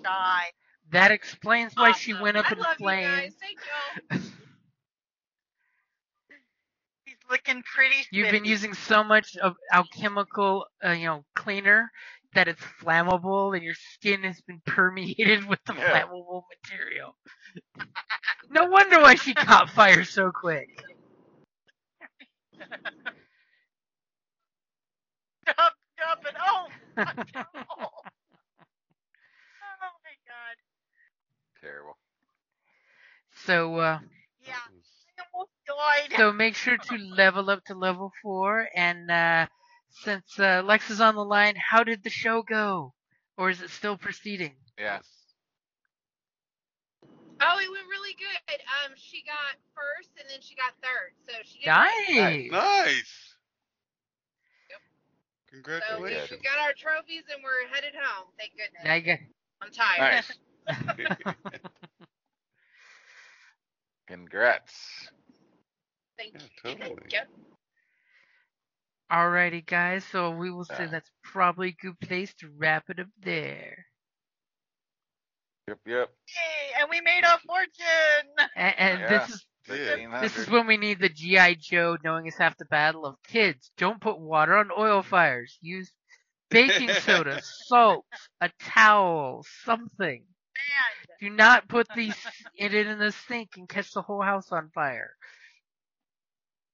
shy. 0.05 0.51
That 0.91 1.11
explains 1.11 1.75
why 1.77 1.93
she 1.93 2.15
went 2.15 2.37
up 2.37 2.47
I 2.47 2.53
in 2.53 2.59
love 2.59 2.77
you 2.81 2.97
guys. 2.99 3.33
flames. 3.33 3.35
Thank 3.41 3.59
you. 3.65 4.19
He's 7.05 7.17
looking 7.31 7.63
pretty. 7.63 8.07
You've 8.11 8.31
been 8.31 8.45
using 8.45 8.75
so 8.75 9.03
much 9.03 9.37
of 9.37 9.57
alchemical, 9.73 10.67
uh, 10.85 10.91
you 10.91 11.07
know, 11.07 11.25
cleaner 11.35 11.91
that 12.35 12.49
it's 12.49 12.63
flammable, 12.83 13.55
and 13.57 13.65
your 13.65 13.75
skin 13.75 14.23
has 14.25 14.41
been 14.43 14.61
permeated 14.67 15.45
with 15.49 15.61
the 15.67 15.75
Yeah. 15.75 15.77
flammable 15.91 16.43
material. 16.65 17.17
no 18.51 18.67
wonder 18.67 19.01
why 19.01 19.17
she 19.17 19.35
caught 19.35 19.71
fire 19.71 20.05
so 20.05 20.33
quick. 20.33 20.71
Stop, 25.49 25.73
stop 25.99 26.21
it. 26.27 26.35
Oh, 26.41 26.69
oh, 26.99 27.05
oh 27.81 27.87
my 30.05 30.17
god. 30.29 30.57
Terrible. 31.61 31.97
So, 33.47 33.77
uh, 33.79 34.01
Yeah, 34.47 34.55
I 35.19 35.25
almost 35.35 35.51
died. 35.67 36.17
so 36.17 36.33
make 36.33 36.57
sure 36.57 36.79
to 36.79 36.99
level 36.99 37.51
up 37.51 37.65
to 37.67 37.75
level 37.75 38.13
four. 38.23 38.69
And 38.77 39.11
uh, 39.11 39.49
since 39.93 40.39
uh, 40.39 40.63
Lex 40.65 40.91
is 40.91 41.01
on 41.01 41.15
the 41.15 41.25
line, 41.25 41.55
how 41.57 41.85
did 41.85 42.03
the 42.03 42.11
show 42.11 42.43
go, 42.43 42.95
or 43.37 43.51
is 43.51 43.61
it 43.61 43.71
still 43.71 43.97
proceeding? 43.97 44.55
Yeah. 44.79 45.01
Oh, 47.45 47.59
it 47.59 47.71
went 47.71 47.87
really 47.91 48.15
good. 48.15 48.61
Um, 48.85 48.93
she 48.97 49.25
got 49.27 49.59
first 49.75 50.11
and 50.19 50.31
then 50.31 50.39
she 50.41 50.55
got 50.55 50.73
third. 50.81 51.13
So 51.27 51.35
she 51.43 51.59
did 51.59 51.67
Nice. 51.67 52.51
Nice. 52.53 53.35
Yep. 54.71 55.83
So 55.89 56.01
we, 56.01 56.11
got 56.11 56.59
our 56.63 56.73
trophies 56.77 57.25
and 57.35 57.43
we're 57.43 57.67
headed 57.75 57.95
home. 58.01 58.29
Thank 58.39 58.53
goodness. 58.53 58.85
Now 58.85 58.95
you 58.95 59.19
I'm 59.61 59.71
tired. 59.73 60.25
Nice. 60.69 61.27
Congrats. 64.07 65.09
Thank 66.17 66.35
Yeah, 66.35 66.41
you. 66.65 66.77
totally. 66.77 67.03
Yep. 67.11 67.29
Alrighty, 69.13 69.67
guys. 69.67 70.05
So 70.07 70.31
we 70.31 70.51
will 70.51 70.65
say 70.65 70.87
that's 70.87 71.11
probably 71.23 71.69
a 71.69 71.83
good 71.83 72.01
place 72.01 72.33
to 72.41 72.49
wrap 72.57 72.89
it 72.89 72.99
up 72.99 73.09
there. 73.23 73.87
Yep, 75.69 75.79
yep. 75.87 76.11
Yay, 76.29 76.81
and 76.81 76.91
we 76.91 77.01
made 77.03 77.23
a 77.25 77.39
fortune. 77.47 78.49
And, 78.57 78.75
and 78.79 79.01
Yeah. 79.01 79.09
this 79.09 79.29
is 79.29 79.47
Yeah. 79.69 80.21
this 80.21 80.37
is 80.39 80.49
when 80.49 80.67
we 80.67 80.77
need 80.77 80.99
the 80.99 81.09
GI 81.09 81.57
Joe 81.57 81.97
knowing 82.03 82.27
is 82.27 82.37
half 82.37 82.57
the 82.57 82.65
battle 82.65 83.07
of 83.07 83.23
kids. 83.23 83.71
Don't 83.77 84.01
put 84.01 84.19
water 84.19 84.57
on 84.57 84.71
oil 84.77 85.03
fires. 85.03 85.59
Use 85.61 85.93
baking 86.51 86.93
soda, 86.95 87.41
salt, 87.43 88.07
a 88.41 88.51
towel, 88.61 89.45
something. 89.65 90.25
Man. 90.57 91.17
Do 91.21 91.31
not 91.31 91.69
put 91.69 91.87
these 91.95 92.17
it 92.57 92.75
in 92.75 92.99
the 92.99 93.13
sink 93.13 93.51
and 93.57 93.69
catch 93.69 93.93
the 93.93 94.03
whole 94.03 94.23
house 94.23 94.51
on 94.51 94.71
fire. 94.71 95.15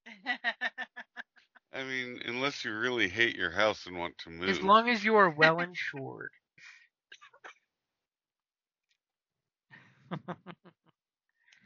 I 1.72 1.83
mean, 1.85 2.22
unless 2.24 2.64
you 2.64 2.74
really 2.76 3.09
hate 3.09 3.37
your 3.37 3.50
house 3.50 3.87
and 3.87 3.98
want 3.98 4.18
to 4.18 4.31
move. 4.31 4.48
As 4.48 4.62
long 4.62 4.88
as 4.88 5.04
you 5.04 5.16
are 5.16 5.31
well 5.31 5.61
insured. 5.61 6.33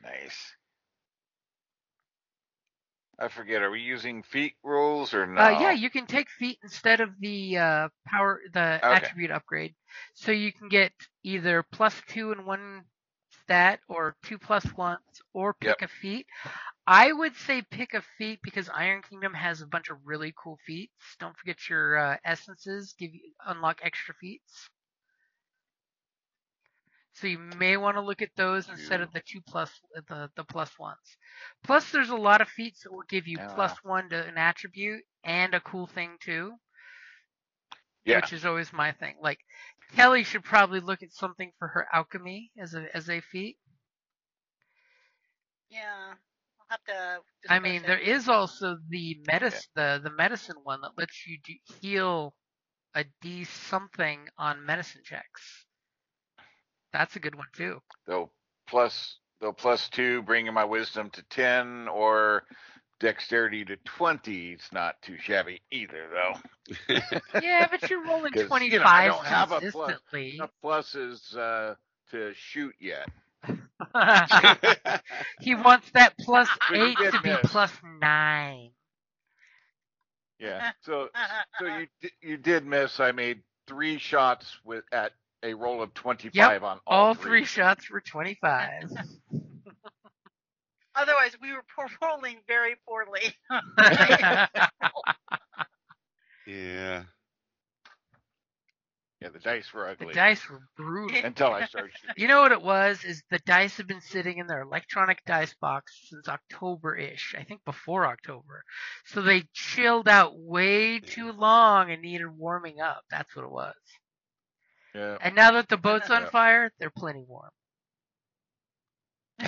Nice. 0.02 0.56
I 3.18 3.28
forget. 3.28 3.62
Are 3.62 3.70
we 3.70 3.80
using 3.80 4.22
feat 4.22 4.56
rules 4.62 5.14
or 5.14 5.26
not? 5.26 5.46
Uh, 5.46 5.48
yeah, 5.60 5.72
you 5.72 5.90
can 5.90 6.06
take 6.06 6.28
feat 6.30 6.58
instead 6.62 7.00
of 7.00 7.18
the 7.20 7.56
uh, 7.58 7.88
power, 8.06 8.40
the 8.52 8.82
Okay. 8.82 8.90
attribute 8.90 9.30
upgrade. 9.30 9.74
So 10.14 10.32
you 10.32 10.52
can 10.52 10.68
get 10.68 10.92
either 11.22 11.62
plus 11.62 12.00
two 12.08 12.32
in 12.32 12.44
one 12.44 12.84
stat, 13.52 13.80
or 13.88 14.16
two 14.22 14.38
plus 14.38 14.64
ones, 14.76 15.00
or 15.34 15.54
pick 15.54 15.80
Yep. 15.80 15.82
a 15.82 15.88
feat. 15.88 16.26
I 16.86 17.12
would 17.12 17.36
say 17.36 17.62
pick 17.62 17.94
a 17.94 18.02
feat 18.18 18.40
because 18.42 18.68
Iron 18.74 19.02
Kingdom 19.02 19.34
has 19.34 19.60
a 19.62 19.66
bunch 19.66 19.90
of 19.90 19.98
really 20.04 20.32
cool 20.42 20.58
feats. 20.66 21.16
Don't 21.20 21.36
forget 21.38 21.68
your 21.68 21.98
uh, 21.98 22.16
essences 22.24 22.94
give 22.98 23.14
you 23.14 23.32
unlock 23.46 23.80
extra 23.82 24.14
feats. 24.14 24.68
So 27.14 27.26
you 27.28 27.38
may 27.38 27.76
want 27.76 27.96
to 27.96 28.02
look 28.02 28.22
at 28.22 28.36
those 28.36 28.68
instead 28.68 29.00
of 29.00 29.12
the 29.12 29.20
two 29.20 29.40
plus 29.42 29.80
the 30.08 30.30
the 30.36 30.44
plus 30.44 30.78
ones. 30.78 31.16
Plus, 31.62 31.90
there's 31.92 32.10
a 32.10 32.16
lot 32.16 32.40
of 32.40 32.48
feats 32.48 32.82
that 32.82 32.92
will 32.92 33.04
give 33.08 33.26
you 33.28 33.40
Ah. 33.40 33.78
plus 33.80 33.84
one 33.84 34.08
to 34.10 34.24
an 34.26 34.38
attribute 34.38 35.04
and 35.24 35.54
a 35.54 35.60
cool 35.60 35.86
thing 35.86 36.18
too, 36.20 36.58
Yeah. 38.04 38.28
which 38.28 38.32
is 38.32 38.44
always 38.44 38.72
my 38.72 38.92
thing. 38.92 39.16
Like 39.20 39.40
Kelly 39.96 40.24
should 40.24 40.44
probably 40.44 40.80
look 40.80 41.02
at 41.02 41.12
something 41.12 41.52
for 41.58 41.68
her 41.68 41.86
alchemy 41.92 42.50
as 42.58 42.74
a 42.74 42.86
as 42.96 43.08
a 43.10 43.20
feat. 43.20 43.58
yeah, 45.70 46.14
I'll 46.60 46.66
have 46.70 46.84
to. 46.84 47.20
I 47.52 47.60
mean, 47.60 47.84
it. 47.84 47.86
there 47.86 47.98
is 47.98 48.28
also 48.28 48.78
the 48.88 49.18
medicine 49.26 49.70
the 49.76 50.00
the 50.02 50.10
medicine 50.10 50.56
one 50.64 50.80
that 50.82 50.92
lets 50.98 51.26
you 51.26 51.38
do, 51.44 51.54
heal 51.80 52.34
a 52.94 53.04
D 53.22 53.44
something 53.44 54.28
on 54.38 54.66
medicine 54.66 55.02
checks. 55.04 55.66
That's 56.92 57.16
a 57.16 57.20
good 57.20 57.34
one 57.34 57.48
too. 57.54 57.80
They'll 58.06 58.32
plus 58.68 59.18
they'll 59.40 59.52
plus 59.54 59.88
two, 59.90 60.22
bringing 60.22 60.54
my 60.54 60.64
wisdom 60.64 61.10
to 61.10 61.22
ten, 61.30 61.88
or 61.88 62.44
dexterity 63.02 63.64
to 63.66 63.76
twenty. 63.84 64.52
It's 64.52 64.72
not 64.72 65.02
too 65.02 65.16
shabby 65.18 65.60
either, 65.70 66.06
though. 66.10 66.94
Yeah, 67.42 67.68
but 67.70 67.90
you're 67.90 68.04
rolling 68.04 68.32
25 68.32 68.72
you 68.72 68.78
know, 68.78 68.84
I 68.86 69.06
don't 69.08 69.26
have 69.26 69.52
a 69.52 69.60
plus. 69.60 69.98
pluses 70.64 71.36
uh, 71.36 71.74
to 72.12 72.32
shoot 72.34 72.74
yet. 72.80 73.08
he 75.40 75.54
wants 75.56 75.90
that 75.94 76.14
plus 76.20 76.48
eight 76.72 76.96
to 76.96 77.20
be 77.22 77.30
miss. 77.30 77.40
plus 77.44 77.72
nine. 78.00 78.70
Yeah. 80.38 80.70
So 80.82 81.08
so 81.58 81.66
you 81.66 81.86
you 82.20 82.36
did 82.36 82.64
miss. 82.64 83.00
I 83.00 83.12
made 83.12 83.42
three 83.66 83.98
shots 83.98 84.58
with 84.64 84.84
at 84.92 85.12
a 85.42 85.54
roll 85.54 85.82
of 85.82 85.92
twenty 85.94 86.30
five 86.30 86.62
on 86.62 86.78
all, 86.86 87.08
All 87.08 87.14
three 87.14 87.44
shots 87.44 87.90
were 87.90 88.00
twenty 88.00 88.38
five. 88.40 88.90
Otherwise, 90.94 91.36
we 91.40 91.52
were 91.52 91.64
poor- 91.76 91.88
rolling 92.02 92.38
very 92.46 92.76
poorly. 92.86 93.34
yeah. 96.46 97.04
Yeah, 99.20 99.28
the 99.28 99.38
dice 99.38 99.72
were 99.72 99.88
ugly. 99.88 100.08
the 100.08 100.14
dice 100.14 100.50
were 100.50 100.62
brutal. 100.76 101.16
until 101.24 101.52
I 101.52 101.66
started 101.66 101.92
shooting. 101.94 102.14
You 102.16 102.26
know 102.26 102.40
what 102.40 102.50
it 102.50 102.60
was? 102.60 103.04
Is 103.04 103.22
the 103.30 103.38
dice 103.46 103.76
have 103.76 103.86
been 103.86 104.00
sitting 104.00 104.38
in 104.38 104.48
their 104.48 104.62
electronic 104.62 105.22
dice 105.24 105.54
box 105.60 105.96
since 106.10 106.26
October 106.28 106.96
ish. 106.96 107.32
I 107.38 107.44
think 107.44 107.64
before 107.64 108.04
October. 108.06 108.64
So 109.06 109.22
they 109.22 109.44
chilled 109.52 110.08
out 110.08 110.32
way 110.36 110.98
too 110.98 111.30
long 111.30 111.92
and 111.92 112.02
needed 112.02 112.36
warming 112.36 112.80
up. 112.80 113.02
That's 113.10 113.34
what 113.36 113.44
it 113.44 113.50
was. 113.52 113.74
Yeah. 114.92 115.18
And 115.20 115.36
now 115.36 115.52
that 115.52 115.68
the 115.68 115.76
boat's 115.76 116.10
on 116.10 116.22
Yeah. 116.22 116.30
fire, 116.30 116.72
they're 116.80 116.90
plenty 116.90 117.22
warm. 117.26 117.50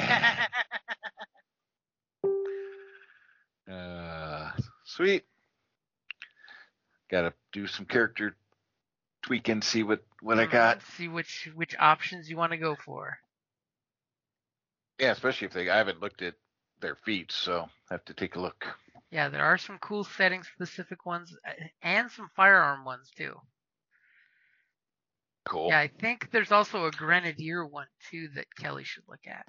Uh, 3.71 4.51
sweet. 4.85 5.25
Got 7.11 7.23
to 7.23 7.35
do 7.53 7.67
some 7.67 7.87
character 7.87 8.37
tweaking, 9.23 9.63
see 9.63 9.83
what 9.83 10.03
what 10.21 10.39
I 10.39 10.47
Mm, 10.47 10.51
got. 10.51 10.83
See 10.83 11.09
which 11.09 11.49
which 11.55 11.75
options 11.79 12.29
you 12.29 12.37
want 12.37 12.53
to 12.53 12.59
go 12.59 12.77
for. 12.77 13.19
Yeah, 14.99 15.13
especially 15.13 15.47
if 15.47 15.53
they 15.53 15.69
I 15.69 15.77
haven't 15.77 16.01
looked 16.01 16.23
at 16.23 16.35
their 16.81 16.95
feet, 16.97 17.33
so 17.33 17.69
I 17.91 17.95
have 17.95 18.05
to 18.07 18.15
take 18.15 18.37
a 18.37 18.41
look. 18.41 18.67
Yeah, 19.11 19.29
there 19.29 19.45
are 19.45 19.59
some 19.59 19.79
cool 19.79 20.05
setting 20.05 20.43
specific 20.43 21.07
ones 21.07 21.37
uh, 21.47 21.53
and 21.83 22.11
some 22.11 22.29
firearm 22.37 22.85
ones 22.85 23.11
too. 23.17 23.41
Cool. 25.45 25.69
Yeah, 25.71 25.79
I 25.81 25.89
think 25.89 26.31
there's 26.31 26.53
also 26.53 26.87
a 26.87 26.91
grenadier 26.91 27.65
one 27.67 27.89
too 28.11 28.29
that 28.35 28.55
Kelly 28.57 28.85
should 28.85 29.05
look 29.09 29.27
at. 29.27 29.47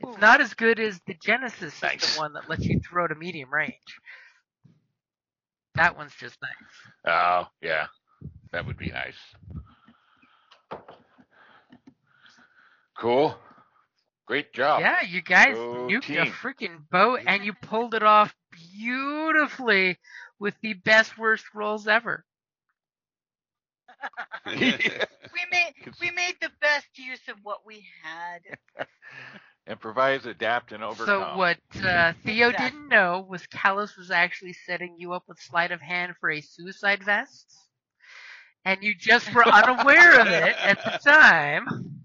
It's 0.00 0.18
not 0.18 0.40
as 0.40 0.54
good 0.54 0.80
as 0.80 1.00
the 1.06 1.14
Genesis 1.14 1.74
system 1.74 1.90
Nice. 2.00 2.18
one 2.18 2.32
that 2.34 2.48
lets 2.48 2.64
you 2.64 2.80
throw 2.80 3.06
to 3.06 3.14
medium 3.14 3.52
range. 3.52 4.00
That 5.74 5.96
one's 5.96 6.14
just 6.14 6.38
nice. 6.42 7.12
Oh, 7.12 7.48
yeah. 7.60 7.86
That 8.52 8.66
would 8.66 8.76
be 8.78 8.90
nice. 8.90 9.18
Cool. 12.98 13.36
Great 14.26 14.52
job. 14.52 14.80
Yeah, 14.80 15.02
you 15.02 15.22
guys 15.22 15.56
Go 15.56 15.86
nuked 15.88 16.16
a 16.16 16.26
freaking 16.26 16.88
boat 16.90 17.20
and 17.26 17.44
you 17.44 17.52
pulled 17.52 17.94
it 17.94 18.02
off 18.02 18.34
beautifully 18.52 19.98
with 20.38 20.54
the 20.62 20.74
best 20.74 21.18
worst 21.18 21.44
rolls 21.54 21.86
ever. 21.86 22.24
We 25.32 25.40
made 25.50 25.74
we 26.00 26.10
made 26.10 26.36
the 26.40 26.50
best 26.60 26.86
use 26.96 27.28
of 27.28 27.36
what 27.42 27.66
we 27.66 27.84
had. 28.02 28.40
Improvise, 29.66 30.26
adapt, 30.26 30.72
and 30.72 30.82
overcome. 30.82 31.28
So 31.32 31.36
what 31.36 31.58
uh, 31.82 32.12
Theo 32.24 32.50
Exactly. 32.50 32.52
didn't 32.52 32.88
know 32.88 33.20
was 33.28 33.46
Kalos 33.46 33.96
was 33.96 34.10
actually 34.10 34.52
setting 34.52 34.96
you 34.98 35.12
up 35.12 35.24
with 35.28 35.38
sleight 35.40 35.70
of 35.72 35.80
hand 35.80 36.14
for 36.20 36.30
a 36.30 36.40
suicide 36.40 37.02
vest, 37.04 37.54
and 38.64 38.82
you 38.82 38.94
just 38.94 39.32
were 39.34 39.46
unaware 39.46 40.20
of 40.20 40.28
it 40.28 40.56
at 40.64 40.78
the 40.84 40.92
time. 41.04 41.66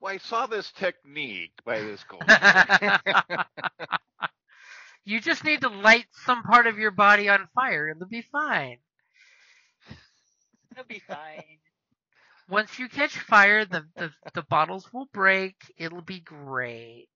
Well, 0.00 0.14
I 0.14 0.18
saw 0.18 0.46
this 0.46 0.70
technique 0.72 1.52
by 1.64 1.80
this 1.82 2.04
culture. 2.04 2.56
you 5.04 5.20
just 5.20 5.44
need 5.44 5.60
to 5.62 5.68
light 5.68 6.06
some 6.12 6.42
part 6.42 6.66
of 6.66 6.78
your 6.78 6.90
body 6.90 7.28
on 7.28 7.48
fire, 7.54 7.88
and 7.88 7.96
it'll 7.96 8.08
be 8.08 8.22
fine. 8.22 8.78
It'll 10.72 10.84
be 10.84 10.98
fine. 11.00 11.58
Once 12.48 12.78
you 12.78 12.88
catch 12.88 13.18
fire, 13.18 13.64
the, 13.64 13.86
the, 13.96 14.10
the 14.34 14.42
bottles 14.42 14.92
will 14.92 15.08
break. 15.12 15.54
It'll 15.76 16.02
be 16.02 16.20
great. 16.20 17.08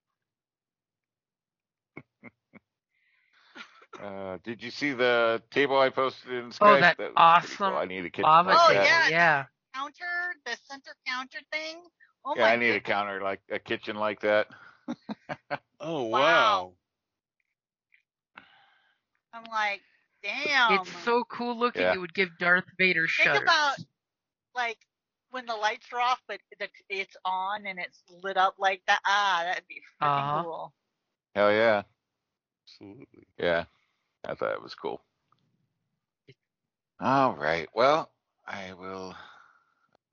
uh, 4.02 4.38
did 4.44 4.62
you 4.62 4.70
see 4.70 4.92
the 4.92 5.42
table 5.50 5.78
I 5.78 5.90
posted 5.90 6.32
in 6.32 6.50
Skype? 6.50 6.56
Oh, 6.60 6.80
that 6.80 6.98
was 6.98 7.06
pretty 7.06 7.14
awesome 7.16 7.56
cool. 7.56 7.76
I 7.76 7.84
need 7.86 8.04
a 8.04 8.10
kitchen 8.10 8.24
Lava 8.24 8.50
Oh, 8.54 8.68
table, 8.68 8.84
yeah. 8.84 9.08
yeah. 9.08 9.44
Counter, 9.74 10.34
the 10.44 10.56
center 10.68 10.94
counter 11.06 11.38
thing. 11.50 11.76
Oh 12.24 12.34
Yeah, 12.36 12.44
my 12.44 12.52
I 12.52 12.56
need 12.56 12.74
a 12.74 12.80
counter 12.80 13.22
like 13.22 13.40
a 13.50 13.58
kitchen 13.58 13.96
like 13.96 14.20
that. 14.20 14.48
Oh 15.80 16.04
Wow. 16.04 16.20
wow. 16.20 16.72
I'm 19.34 19.44
like, 19.50 19.80
damn. 20.22 20.78
It's 20.80 20.90
so 21.04 21.24
cool 21.24 21.58
looking. 21.58 21.82
Yeah. 21.82 21.94
It 21.94 21.98
would 21.98 22.14
give 22.14 22.28
Darth 22.38 22.64
Vader 22.78 23.06
Think 23.16 23.26
shudders. 23.26 23.42
about 23.42 23.76
like 24.54 24.78
when 25.32 25.46
the 25.46 25.56
lights 25.56 25.88
are 25.92 26.00
off, 26.00 26.22
but 26.28 26.40
the, 26.60 26.68
it's 26.88 27.16
on 27.24 27.66
and 27.66 27.78
it's 27.80 28.02
lit 28.22 28.38
up 28.38 28.56
like 28.58 28.82
that. 28.86 29.00
Ah, 29.06 29.42
that'd 29.44 29.68
be 29.68 29.82
freaking 30.02 30.28
Uh-huh. 30.30 30.42
cool. 30.42 30.72
Hell 31.34 31.52
yeah. 31.52 31.82
Absolutely. 32.64 33.26
Yeah. 33.38 33.64
I 34.24 34.34
thought 34.34 34.52
it 34.54 34.62
was 34.62 34.74
cool. 34.74 35.02
All 37.00 37.34
right. 37.36 37.68
Well, 37.74 38.10
I 38.46 38.72
will 38.74 39.12
I 39.14 39.16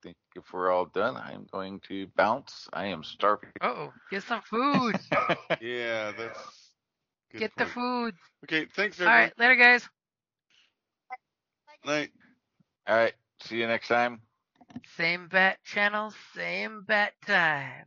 think 0.03 0.17
if 0.35 0.53
we're 0.53 0.71
all 0.71 0.85
done, 0.85 1.15
I'm 1.17 1.47
going 1.51 1.79
to 1.87 2.07
bounce. 2.15 2.67
I 2.73 2.87
am 2.87 3.03
starving. 3.03 3.51
Oh, 3.61 3.93
get 4.09 4.23
some 4.23 4.41
food. 4.41 4.99
Yeah, 5.61 6.11
that's 6.11 6.73
good 7.31 7.43
get 7.43 7.51
the 7.57 7.65
food. 7.65 8.15
Okay, 8.43 8.65
thanks 8.75 8.99
All 9.05 9.11
everyone. 9.11 9.13
right, 9.13 9.33
later, 9.37 9.55
guys. 9.55 9.87
Night. 11.85 12.11
all 12.87 12.95
right. 12.95 13.13
See 13.41 13.57
you 13.57 13.67
next 13.67 13.87
time. 13.87 14.21
Same 14.97 15.27
bat 15.27 15.57
channel, 15.63 16.13
same 16.35 16.83
bat 16.87 17.13
time. 17.25 17.85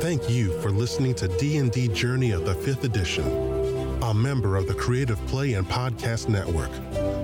Thank 0.00 0.28
you 0.28 0.58
for 0.60 0.70
listening 0.70 1.14
to 1.14 1.28
D&D 1.38 1.88
Journey 1.88 2.32
of 2.32 2.44
the 2.44 2.54
5th 2.54 2.84
Edition, 2.84 3.24
a 4.02 4.12
member 4.12 4.56
of 4.56 4.66
the 4.66 4.74
Creative 4.74 5.18
Play 5.26 5.54
and 5.54 5.66
Podcast 5.66 6.28
Network. 6.28 6.70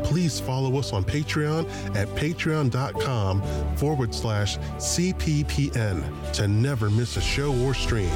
Please 0.03 0.41
follow 0.41 0.79
us 0.79 0.93
on 0.93 1.05
Patreon 1.05 1.69
at 1.95 2.09
patreon.com 2.09 3.43
forward 3.77 4.15
slash 4.15 4.57
CPPN 4.57 6.33
to 6.33 6.49
never 6.49 6.89
miss 6.89 7.17
a 7.19 7.21
show 7.21 7.55
or 7.65 7.75
stream. 7.75 8.11